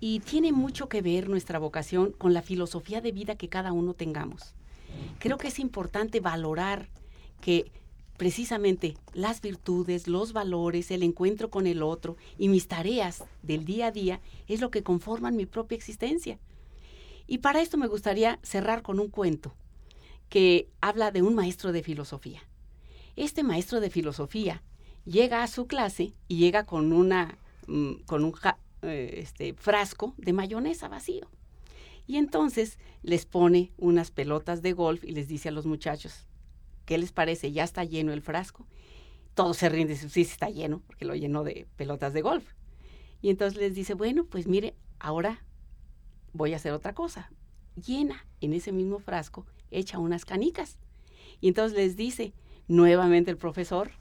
Y 0.00 0.20
tiene 0.20 0.52
mucho 0.52 0.88
que 0.88 1.02
ver 1.02 1.28
nuestra 1.28 1.58
vocación 1.58 2.12
con 2.12 2.34
la 2.34 2.42
filosofía 2.42 3.00
de 3.00 3.12
vida 3.12 3.36
que 3.36 3.48
cada 3.48 3.72
uno 3.72 3.94
tengamos 3.94 4.54
creo 5.18 5.38
que 5.38 5.48
es 5.48 5.58
importante 5.58 6.20
valorar 6.20 6.88
que 7.40 7.70
precisamente 8.16 8.96
las 9.14 9.40
virtudes, 9.40 10.06
los 10.06 10.32
valores, 10.32 10.90
el 10.90 11.02
encuentro 11.02 11.50
con 11.50 11.66
el 11.66 11.82
otro 11.82 12.16
y 12.38 12.48
mis 12.48 12.68
tareas 12.68 13.24
del 13.42 13.64
día 13.64 13.88
a 13.88 13.90
día 13.90 14.20
es 14.48 14.60
lo 14.60 14.70
que 14.70 14.82
conforman 14.82 15.36
mi 15.36 15.46
propia 15.46 15.76
existencia. 15.76 16.38
Y 17.26 17.38
para 17.38 17.60
esto 17.60 17.78
me 17.78 17.88
gustaría 17.88 18.38
cerrar 18.42 18.82
con 18.82 19.00
un 19.00 19.08
cuento 19.08 19.54
que 20.28 20.68
habla 20.80 21.10
de 21.10 21.22
un 21.22 21.34
maestro 21.34 21.72
de 21.72 21.82
filosofía. 21.82 22.42
Este 23.16 23.42
maestro 23.42 23.80
de 23.80 23.90
filosofía 23.90 24.62
llega 25.04 25.42
a 25.42 25.48
su 25.48 25.66
clase 25.66 26.12
y 26.28 26.38
llega 26.38 26.64
con 26.64 26.92
una 26.92 27.38
mm, 27.66 27.94
con 28.06 28.24
un 28.24 28.34
eh, 28.82 29.14
este, 29.18 29.54
frasco 29.54 30.14
de 30.16 30.32
mayonesa 30.32 30.88
vacío. 30.88 31.28
Y 32.06 32.16
entonces 32.16 32.78
les 33.02 33.26
pone 33.26 33.72
unas 33.78 34.10
pelotas 34.10 34.62
de 34.62 34.72
golf 34.72 35.04
y 35.04 35.12
les 35.12 35.28
dice 35.28 35.48
a 35.48 35.52
los 35.52 35.66
muchachos, 35.66 36.26
¿qué 36.84 36.98
les 36.98 37.12
parece? 37.12 37.52
¿Ya 37.52 37.64
está 37.64 37.84
lleno 37.84 38.12
el 38.12 38.22
frasco? 38.22 38.66
Todos 39.34 39.56
se 39.56 39.68
ríen 39.68 39.88
y 39.88 39.92
dicen, 39.92 40.10
sí, 40.10 40.22
está 40.22 40.50
lleno, 40.50 40.80
porque 40.86 41.04
lo 41.04 41.14
llenó 41.14 41.44
de 41.44 41.66
pelotas 41.76 42.12
de 42.12 42.22
golf. 42.22 42.44
Y 43.22 43.30
entonces 43.30 43.58
les 43.58 43.74
dice, 43.74 43.94
bueno, 43.94 44.24
pues 44.24 44.46
mire, 44.46 44.74
ahora 44.98 45.44
voy 46.32 46.52
a 46.52 46.56
hacer 46.56 46.72
otra 46.72 46.94
cosa. 46.94 47.30
Llena 47.76 48.26
en 48.40 48.52
ese 48.52 48.72
mismo 48.72 48.98
frasco, 48.98 49.46
echa 49.70 49.98
unas 49.98 50.24
canicas. 50.24 50.78
Y 51.40 51.48
entonces 51.48 51.76
les 51.76 51.96
dice, 51.96 52.34
nuevamente 52.68 53.30
el 53.30 53.36
profesor, 53.38 53.92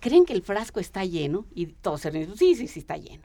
¿creen 0.00 0.24
que 0.24 0.32
el 0.32 0.42
frasco 0.42 0.80
está 0.80 1.04
lleno? 1.04 1.46
Y 1.54 1.66
todos 1.66 2.02
se 2.02 2.10
ríen, 2.10 2.36
sí, 2.36 2.54
sí, 2.54 2.68
sí 2.68 2.80
está 2.80 2.96
lleno. 2.96 3.24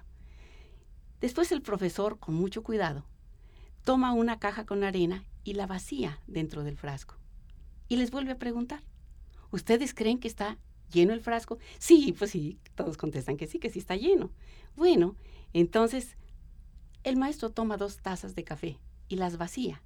Después 1.21 1.51
el 1.51 1.61
profesor, 1.61 2.19
con 2.19 2.35
mucho 2.35 2.63
cuidado, 2.63 3.05
toma 3.83 4.13
una 4.13 4.39
caja 4.39 4.65
con 4.65 4.83
arena 4.83 5.23
y 5.43 5.53
la 5.53 5.67
vacía 5.67 6.19
dentro 6.27 6.63
del 6.63 6.77
frasco. 6.77 7.15
Y 7.87 7.97
les 7.97 8.11
vuelve 8.11 8.31
a 8.31 8.39
preguntar, 8.39 8.81
¿ustedes 9.51 9.93
creen 9.93 10.19
que 10.19 10.27
está 10.27 10.57
lleno 10.91 11.13
el 11.13 11.21
frasco? 11.21 11.57
Sí, 11.79 12.15
pues 12.17 12.31
sí, 12.31 12.59
todos 12.75 12.97
contestan 12.97 13.37
que 13.37 13.47
sí, 13.47 13.59
que 13.59 13.69
sí 13.69 13.79
está 13.79 13.95
lleno. 13.95 14.31
Bueno, 14.75 15.15
entonces 15.51 16.17
el 17.03 17.17
maestro 17.17 17.51
toma 17.51 17.77
dos 17.77 17.97
tazas 17.97 18.35
de 18.35 18.43
café 18.43 18.79
y 19.09 19.17
las 19.17 19.37
vacía 19.37 19.83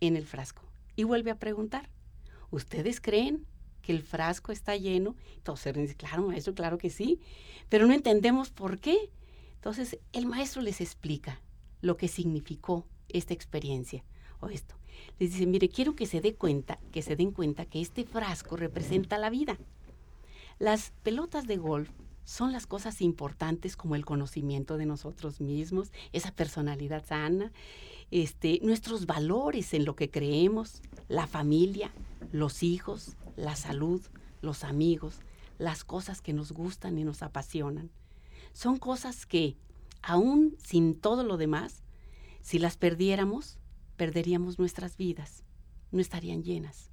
en 0.00 0.16
el 0.16 0.26
frasco 0.26 0.62
y 0.96 1.04
vuelve 1.04 1.30
a 1.30 1.38
preguntar, 1.38 1.88
¿ustedes 2.50 3.00
creen 3.00 3.46
que 3.80 3.92
el 3.92 4.02
frasco 4.02 4.50
está 4.50 4.76
lleno? 4.76 5.14
Todos 5.42 5.60
se 5.60 5.72
dicen, 5.72 5.96
claro, 5.96 6.26
maestro, 6.26 6.54
claro 6.54 6.78
que 6.78 6.90
sí, 6.90 7.20
pero 7.68 7.86
no 7.86 7.94
entendemos 7.94 8.50
por 8.50 8.80
qué. 8.80 9.10
Entonces 9.54 9.98
el 10.12 10.26
maestro 10.26 10.62
les 10.62 10.80
explica 10.80 11.40
lo 11.80 11.96
que 11.96 12.08
significó 12.08 12.86
esta 13.08 13.34
experiencia 13.34 14.04
o 14.40 14.48
esto. 14.48 14.74
Les 15.18 15.32
dice, 15.32 15.46
mire, 15.46 15.68
quiero 15.68 15.94
que 15.94 16.06
se 16.06 16.20
dé 16.20 16.34
cuenta, 16.34 16.78
que 16.92 17.02
se 17.02 17.16
den 17.16 17.30
cuenta 17.30 17.66
que 17.66 17.80
este 17.80 18.04
frasco 18.04 18.56
representa 18.56 19.18
la 19.18 19.30
vida. 19.30 19.58
Las 20.58 20.92
pelotas 21.02 21.46
de 21.46 21.56
golf 21.56 21.90
son 22.24 22.52
las 22.52 22.66
cosas 22.66 23.00
importantes 23.00 23.76
como 23.76 23.96
el 23.96 24.04
conocimiento 24.04 24.76
de 24.78 24.86
nosotros 24.86 25.40
mismos, 25.40 25.92
esa 26.12 26.32
personalidad 26.32 27.04
sana, 27.04 27.52
este, 28.10 28.60
nuestros 28.62 29.06
valores 29.06 29.74
en 29.74 29.84
lo 29.84 29.94
que 29.94 30.10
creemos, 30.10 30.82
la 31.08 31.26
familia, 31.26 31.92
los 32.32 32.62
hijos, 32.62 33.16
la 33.36 33.56
salud, 33.56 34.00
los 34.40 34.64
amigos, 34.64 35.20
las 35.58 35.84
cosas 35.84 36.20
que 36.20 36.32
nos 36.32 36.52
gustan 36.52 36.98
y 36.98 37.04
nos 37.04 37.22
apasionan. 37.22 37.90
Son 38.52 38.78
cosas 38.78 39.26
que, 39.26 39.56
aún 40.02 40.56
sin 40.62 40.94
todo 40.94 41.24
lo 41.24 41.36
demás, 41.36 41.83
si 42.44 42.58
las 42.58 42.76
perdiéramos, 42.76 43.58
perderíamos 43.96 44.58
nuestras 44.58 44.98
vidas, 44.98 45.44
no 45.90 46.02
estarían 46.02 46.42
llenas. 46.42 46.90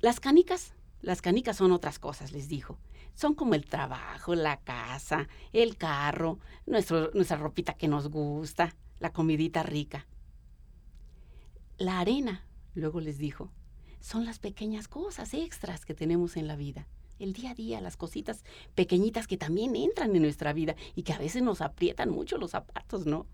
Las 0.00 0.20
canicas, 0.20 0.72
las 1.02 1.20
canicas 1.20 1.56
son 1.56 1.72
otras 1.72 1.98
cosas, 1.98 2.30
les 2.30 2.46
dijo. 2.48 2.78
Son 3.14 3.34
como 3.34 3.54
el 3.54 3.66
trabajo, 3.66 4.36
la 4.36 4.60
casa, 4.60 5.26
el 5.52 5.76
carro, 5.76 6.38
nuestra 6.64 7.36
ropita 7.38 7.74
que 7.74 7.88
nos 7.88 8.08
gusta, 8.08 8.72
la 9.00 9.12
comidita 9.12 9.64
rica. 9.64 10.06
La 11.76 11.98
arena, 11.98 12.46
luego 12.74 13.00
les 13.00 13.18
dijo, 13.18 13.50
son 13.98 14.24
las 14.24 14.38
pequeñas 14.38 14.86
cosas 14.86 15.34
extras 15.34 15.84
que 15.84 15.94
tenemos 15.94 16.36
en 16.36 16.46
la 16.46 16.54
vida. 16.54 16.86
El 17.18 17.32
día 17.32 17.50
a 17.50 17.54
día, 17.54 17.80
las 17.80 17.96
cositas 17.96 18.44
pequeñitas 18.76 19.26
que 19.26 19.36
también 19.36 19.74
entran 19.74 20.14
en 20.14 20.22
nuestra 20.22 20.52
vida 20.52 20.76
y 20.94 21.02
que 21.02 21.14
a 21.14 21.18
veces 21.18 21.42
nos 21.42 21.62
aprietan 21.62 22.10
mucho 22.10 22.38
los 22.38 22.52
zapatos, 22.52 23.04
¿no? 23.04 23.26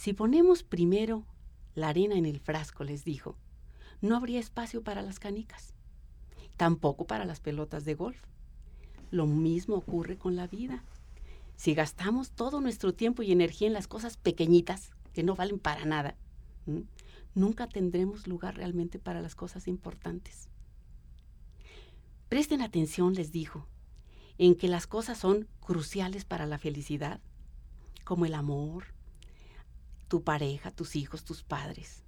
Si 0.00 0.14
ponemos 0.14 0.62
primero 0.62 1.26
la 1.74 1.90
arena 1.90 2.14
en 2.14 2.24
el 2.24 2.40
frasco, 2.40 2.84
les 2.84 3.04
dijo, 3.04 3.36
no 4.00 4.16
habría 4.16 4.40
espacio 4.40 4.82
para 4.82 5.02
las 5.02 5.18
canicas, 5.18 5.74
tampoco 6.56 7.06
para 7.06 7.26
las 7.26 7.40
pelotas 7.40 7.84
de 7.84 7.96
golf. 7.96 8.18
Lo 9.10 9.26
mismo 9.26 9.74
ocurre 9.74 10.16
con 10.16 10.36
la 10.36 10.46
vida. 10.46 10.82
Si 11.56 11.74
gastamos 11.74 12.30
todo 12.30 12.62
nuestro 12.62 12.94
tiempo 12.94 13.22
y 13.22 13.30
energía 13.30 13.68
en 13.68 13.74
las 13.74 13.88
cosas 13.88 14.16
pequeñitas, 14.16 14.92
que 15.12 15.22
no 15.22 15.34
valen 15.34 15.58
para 15.58 15.84
nada, 15.84 16.16
nunca 17.34 17.68
tendremos 17.68 18.26
lugar 18.26 18.56
realmente 18.56 18.98
para 18.98 19.20
las 19.20 19.34
cosas 19.34 19.68
importantes. 19.68 20.48
Presten 22.30 22.62
atención, 22.62 23.12
les 23.12 23.32
dijo, 23.32 23.66
en 24.38 24.54
que 24.54 24.68
las 24.68 24.86
cosas 24.86 25.18
son 25.18 25.46
cruciales 25.60 26.24
para 26.24 26.46
la 26.46 26.56
felicidad, 26.56 27.20
como 28.02 28.24
el 28.24 28.32
amor, 28.32 28.98
tu 30.10 30.24
pareja, 30.24 30.72
tus 30.72 30.96
hijos, 30.96 31.22
tus 31.22 31.44
padres. 31.44 32.02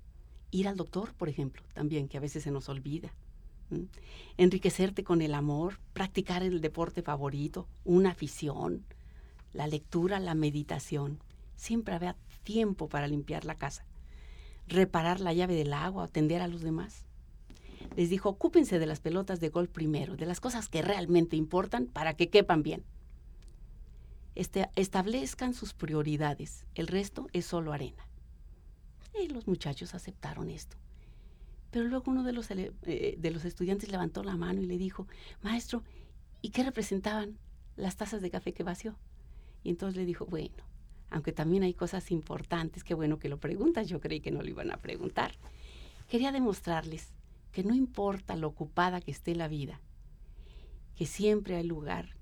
Ir 0.51 0.67
al 0.67 0.77
doctor, 0.77 1.15
por 1.15 1.29
ejemplo, 1.29 1.63
también, 1.73 2.09
que 2.09 2.17
a 2.17 2.21
veces 2.21 2.43
se 2.43 2.51
nos 2.51 2.69
olvida. 2.69 3.15
Enriquecerte 4.37 5.05
con 5.05 5.23
el 5.23 5.35
amor, 5.35 5.79
practicar 5.93 6.43
el 6.43 6.61
deporte 6.61 7.03
favorito, 7.03 7.69
una 7.85 8.11
afición, 8.11 8.85
la 9.53 9.69
lectura, 9.69 10.19
la 10.19 10.35
meditación. 10.35 11.21
Siempre 11.55 11.95
había 11.95 12.17
tiempo 12.43 12.89
para 12.89 13.07
limpiar 13.07 13.45
la 13.45 13.55
casa, 13.55 13.87
reparar 14.67 15.21
la 15.21 15.33
llave 15.33 15.55
del 15.55 15.73
agua, 15.73 16.05
atender 16.05 16.43
a 16.43 16.49
los 16.49 16.63
demás. 16.63 17.07
Les 17.97 18.11
dijo, 18.11 18.31
ocúpense 18.31 18.81
de 18.81 18.87
las 18.87 18.99
pelotas 18.99 19.39
de 19.39 19.49
gol 19.49 19.69
primero, 19.69 20.17
de 20.17 20.27
las 20.27 20.41
cosas 20.41 20.69
que 20.69 20.83
realmente 20.83 21.37
importan 21.37 21.87
para 21.87 22.15
que 22.15 22.31
quepan 22.31 22.65
bien. 22.65 22.83
Este, 24.35 24.71
establezcan 24.77 25.53
sus 25.53 25.75
prioridades, 25.75 26.67
el 26.75 26.87
resto 26.87 27.29
es 27.33 27.47
solo 27.47 27.73
arena. 27.73 28.07
Y 29.23 29.29
los 29.29 29.47
muchachos 29.47 29.95
aceptaron 29.95 30.49
esto. 30.49 30.77
Pero 31.71 31.87
luego 31.87 32.11
uno 32.11 32.23
de 32.23 32.33
los, 32.33 32.51
eh, 32.51 33.17
de 33.19 33.31
los 33.31 33.45
estudiantes 33.45 33.91
levantó 33.91 34.23
la 34.23 34.37
mano 34.37 34.63
y 34.63 34.67
le 34.67 34.79
dijo, 34.79 35.07
maestro, 35.43 35.83
¿y 36.41 36.51
qué 36.51 36.63
representaban 36.63 37.39
las 37.77 37.97
tazas 37.97 38.23
de 38.23 38.31
café 38.31 38.53
que 38.53 38.63
vació? 38.63 38.97
Y 39.63 39.71
entonces 39.71 39.97
le 39.97 40.07
dijo, 40.07 40.27
bueno, 40.27 40.65
aunque 41.11 41.33
también 41.33 41.63
hay 41.63 41.75
cosas 41.75 42.11
importantes, 42.11 42.85
qué 42.85 42.95
bueno 42.95 43.19
que 43.19 43.29
lo 43.29 43.39
preguntas, 43.39 43.89
yo 43.89 44.01
creí 44.01 44.21
que 44.21 44.31
no 44.31 44.43
lo 44.43 44.49
iban 44.49 44.71
a 44.71 44.79
preguntar. 44.79 45.33
Quería 46.09 46.33
demostrarles 46.33 47.13
que 47.53 47.65
no 47.65 47.75
importa 47.75 48.35
lo 48.35 48.49
ocupada 48.49 49.01
que 49.01 49.11
esté 49.11 49.35
la 49.35 49.49
vida, 49.49 49.81
que 50.97 51.07
siempre 51.07 51.57
hay 51.57 51.65
lugar 51.65 52.17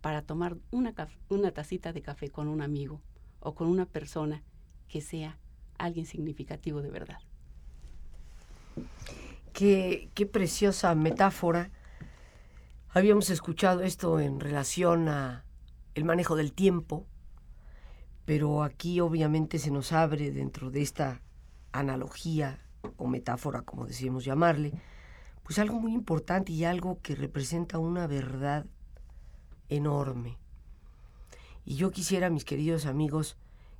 para 0.00 0.22
tomar 0.22 0.56
una, 0.70 0.94
una 1.28 1.50
tacita 1.52 1.92
de 1.92 2.02
café 2.02 2.30
con 2.30 2.48
un 2.48 2.62
amigo 2.62 3.00
o 3.40 3.54
con 3.54 3.68
una 3.68 3.86
persona 3.86 4.42
que 4.88 5.00
sea 5.00 5.38
alguien 5.78 6.06
significativo 6.06 6.82
de 6.82 6.90
verdad. 6.90 7.18
Qué, 9.52 10.10
qué 10.14 10.26
preciosa 10.26 10.94
metáfora. 10.94 11.70
Habíamos 12.90 13.30
escuchado 13.30 13.82
esto 13.82 14.20
en 14.20 14.40
relación 14.40 15.08
a 15.08 15.44
el 15.94 16.04
manejo 16.04 16.36
del 16.36 16.52
tiempo, 16.52 17.06
pero 18.24 18.62
aquí 18.62 19.00
obviamente 19.00 19.58
se 19.58 19.70
nos 19.70 19.92
abre 19.92 20.30
dentro 20.30 20.70
de 20.70 20.82
esta 20.82 21.20
analogía 21.72 22.58
o 22.96 23.06
metáfora, 23.06 23.62
como 23.62 23.86
decíamos 23.86 24.24
llamarle, 24.24 24.72
pues 25.42 25.58
algo 25.58 25.80
muy 25.80 25.92
importante 25.92 26.52
y 26.52 26.64
algo 26.64 27.00
que 27.02 27.14
representa 27.14 27.78
una 27.78 28.06
verdad 28.06 28.66
enorme. 29.70 30.38
Y 31.64 31.76
yo 31.76 31.90
quisiera, 31.90 32.30
mis 32.30 32.44
queridos 32.44 32.86
amigos, 32.86 33.36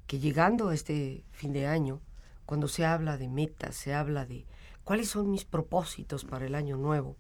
que 0.07 0.19
llegando 0.19 0.69
a 0.69 0.75
este 0.75 1.25
fin 1.31 1.53
de 1.53 1.67
año, 1.67 2.01
cuando 2.47 2.69
se 2.69 2.85
habla 2.85 3.17
de 3.17 3.29
metas, 3.29 3.77
se 3.77 3.95
habla 3.95 4.27
de 4.27 4.47
cuáles 4.85 5.09
son 5.09 5.31
mis 5.31 5.45
propósitos 5.45 6.25
para 6.25 6.47
el 6.47 6.55
año 6.55 6.77
nuevo, 6.77 7.17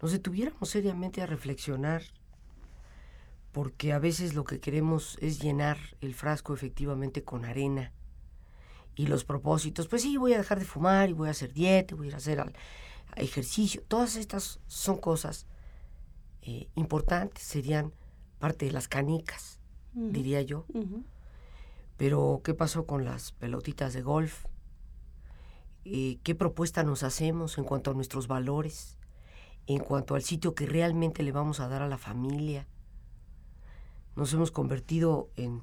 nos 0.00 0.12
detuviéramos 0.12 0.68
seriamente 0.68 1.22
a 1.22 1.26
reflexionar, 1.26 2.02
porque 3.52 3.92
a 3.92 3.98
veces 3.98 4.34
lo 4.34 4.44
que 4.44 4.60
queremos 4.60 5.16
es 5.20 5.40
llenar 5.40 5.78
el 6.00 6.14
frasco 6.14 6.52
efectivamente 6.52 7.24
con 7.24 7.44
arena. 7.44 7.92
Y 8.96 9.06
los 9.06 9.24
propósitos, 9.24 9.88
pues 9.88 10.02
sí, 10.02 10.16
voy 10.16 10.34
a 10.34 10.38
dejar 10.38 10.58
de 10.58 10.64
fumar 10.64 11.08
y 11.08 11.14
voy 11.14 11.28
a 11.28 11.30
hacer 11.30 11.52
dieta, 11.52 11.94
voy 11.94 12.10
a 12.12 12.16
hacer 12.16 12.52
ejercicio. 13.16 13.82
Todas 13.88 14.16
estas 14.16 14.60
son 14.66 14.98
cosas 14.98 15.46
eh, 16.46 16.68
importantes, 16.74 17.42
serían 17.42 17.94
parte 18.38 18.66
de 18.66 18.72
las 18.72 18.86
canicas, 18.86 19.60
diría 19.94 20.42
yo. 20.42 20.66
Pero, 21.96 22.42
¿qué 22.44 22.52
pasó 22.52 22.86
con 22.86 23.06
las 23.06 23.32
pelotitas 23.32 23.94
de 23.94 24.02
golf? 24.02 24.44
Eh, 25.86 26.18
¿Qué 26.22 26.34
propuesta 26.34 26.82
nos 26.82 27.02
hacemos 27.02 27.56
en 27.56 27.64
cuanto 27.64 27.90
a 27.90 27.94
nuestros 27.94 28.28
valores? 28.28 28.98
En 29.66 29.78
cuanto 29.78 30.16
al 30.16 30.22
sitio 30.22 30.54
que 30.54 30.66
realmente 30.66 31.22
le 31.22 31.32
vamos 31.32 31.60
a 31.60 31.68
dar 31.68 31.80
a 31.80 31.88
la 31.88 31.96
familia. 31.96 32.68
Nos 34.14 34.34
hemos 34.34 34.50
convertido 34.50 35.30
en 35.36 35.62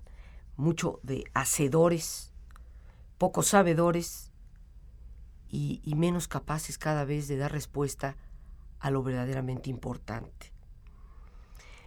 mucho 0.56 1.00
de 1.04 1.26
hacedores, 1.36 2.34
pocos 3.20 3.50
sabedores 3.50 4.32
y, 5.48 5.80
y 5.84 5.94
menos 5.94 6.28
capaces 6.28 6.80
cada 6.80 7.06
vez 7.06 7.28
de 7.28 7.38
dar 7.38 7.52
respuesta 7.52 8.18
a 8.80 8.90
lo 8.90 9.04
verdaderamente 9.04 9.70
importante. 9.70 10.51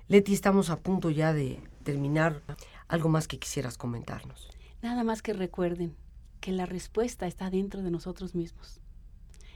Leti, 0.07 0.35
estamos 0.35 0.69
a 0.69 0.81
punto 0.81 1.09
ya 1.09 1.33
de 1.33 1.61
terminar. 1.83 2.43
¿Algo 2.89 3.09
más 3.09 3.27
que 3.27 3.39
quisieras 3.39 3.79
comentarnos? 3.79 4.51
Nada 4.83 5.03
más 5.03 5.23
que 5.23 5.33
recuerden 5.33 5.97
que 6.43 6.53
la 6.53 6.67
respuesta 6.67 7.27
está 7.27 7.49
dentro 7.49 7.83
de 7.83 7.91
nosotros 7.91 8.35
mismos, 8.35 8.83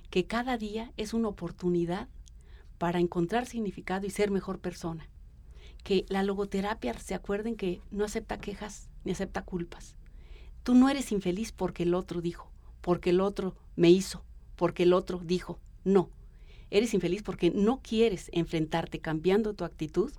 que 0.09 0.27
cada 0.27 0.57
día 0.57 0.91
es 0.97 1.13
una 1.13 1.29
oportunidad 1.29 2.09
para 2.79 2.99
encontrar 2.99 3.45
significado 3.45 4.07
y 4.07 4.11
ser 4.11 4.31
mejor 4.31 4.59
persona, 4.59 5.11
que 5.85 6.07
la 6.09 6.23
logoterapia, 6.23 6.99
se 6.99 7.15
acuerden 7.15 7.55
que 7.55 7.83
no 7.91 8.07
acepta 8.07 8.39
quejas 8.39 8.89
ni 9.05 9.13
acepta 9.13 9.43
culpas. 9.43 9.97
Tú 10.63 10.75
no 10.75 10.89
eres 10.89 11.13
infeliz 11.13 11.53
porque 11.53 11.83
el 11.83 11.93
otro 11.93 12.23
dijo, 12.23 12.51
porque 12.81 13.11
el 13.11 13.21
otro 13.21 13.55
me 13.77 13.91
hizo, 13.91 14.25
porque 14.57 14.85
el 14.85 14.95
otro 14.95 15.21
dijo, 15.23 15.61
no. 15.85 16.09
Eres 16.71 16.95
infeliz 16.95 17.23
porque 17.23 17.51
no 17.51 17.81
quieres 17.83 18.31
enfrentarte 18.33 19.01
cambiando 19.01 19.53
tu 19.53 19.65
actitud 19.65 20.11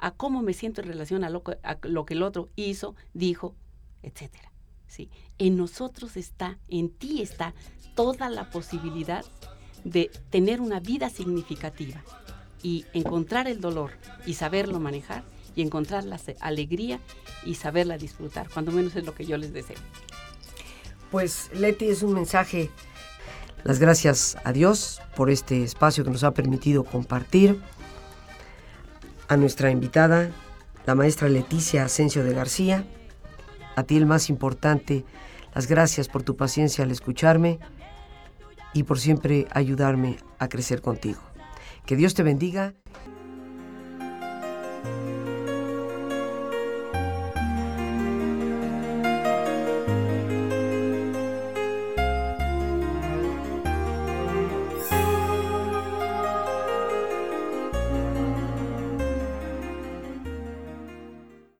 a 0.00 0.10
cómo 0.12 0.42
me 0.42 0.54
siento 0.54 0.80
en 0.80 0.88
relación 0.88 1.24
a 1.24 1.30
lo, 1.30 1.44
que, 1.44 2.14
el 2.14 2.22
otro 2.22 2.48
hizo, 2.56 2.96
dijo, 3.12 3.54
etcétera. 4.02 4.50
¿sí? 4.86 5.10
En 5.38 5.56
nosotros 5.56 6.16
está, 6.16 6.58
en 6.68 6.88
ti 6.88 7.20
está 7.20 7.54
toda 7.94 8.30
la 8.30 8.50
posibilidad 8.50 9.24
de 9.84 10.10
tener 10.30 10.60
una 10.60 10.80
vida 10.80 11.10
significativa 11.10 12.02
y 12.62 12.86
encontrar 12.94 13.46
el 13.46 13.60
dolor 13.60 13.92
y 14.26 14.34
saberlo 14.34 14.80
manejar 14.80 15.22
y 15.54 15.62
encontrar 15.62 16.04
la 16.04 16.18
alegría 16.40 17.00
y 17.44 17.54
saberla 17.54 17.98
disfrutar, 17.98 18.48
cuando 18.50 18.72
menos 18.72 18.96
es 18.96 19.04
lo 19.04 19.14
que 19.14 19.26
yo 19.26 19.36
les 19.36 19.52
deseo. 19.52 19.78
Pues 21.10 21.50
Leti 21.52 21.86
es 21.86 22.02
un 22.02 22.14
mensaje. 22.14 22.70
Las 23.64 23.78
gracias 23.78 24.38
a 24.44 24.52
Dios 24.52 25.00
por 25.16 25.28
este 25.28 25.62
espacio 25.62 26.04
que 26.04 26.10
nos 26.10 26.24
ha 26.24 26.32
permitido 26.32 26.84
compartir 26.84 27.60
a 29.30 29.36
nuestra 29.36 29.70
invitada, 29.70 30.28
la 30.86 30.96
maestra 30.96 31.28
Leticia 31.28 31.84
Asensio 31.84 32.24
de 32.24 32.34
García, 32.34 32.84
a 33.76 33.84
ti 33.84 33.96
el 33.96 34.04
más 34.04 34.28
importante, 34.28 35.04
las 35.54 35.68
gracias 35.68 36.08
por 36.08 36.24
tu 36.24 36.36
paciencia 36.36 36.82
al 36.82 36.90
escucharme 36.90 37.60
y 38.74 38.82
por 38.82 38.98
siempre 38.98 39.46
ayudarme 39.52 40.18
a 40.40 40.48
crecer 40.48 40.82
contigo. 40.82 41.20
Que 41.86 41.94
Dios 41.94 42.14
te 42.14 42.24
bendiga 42.24 42.74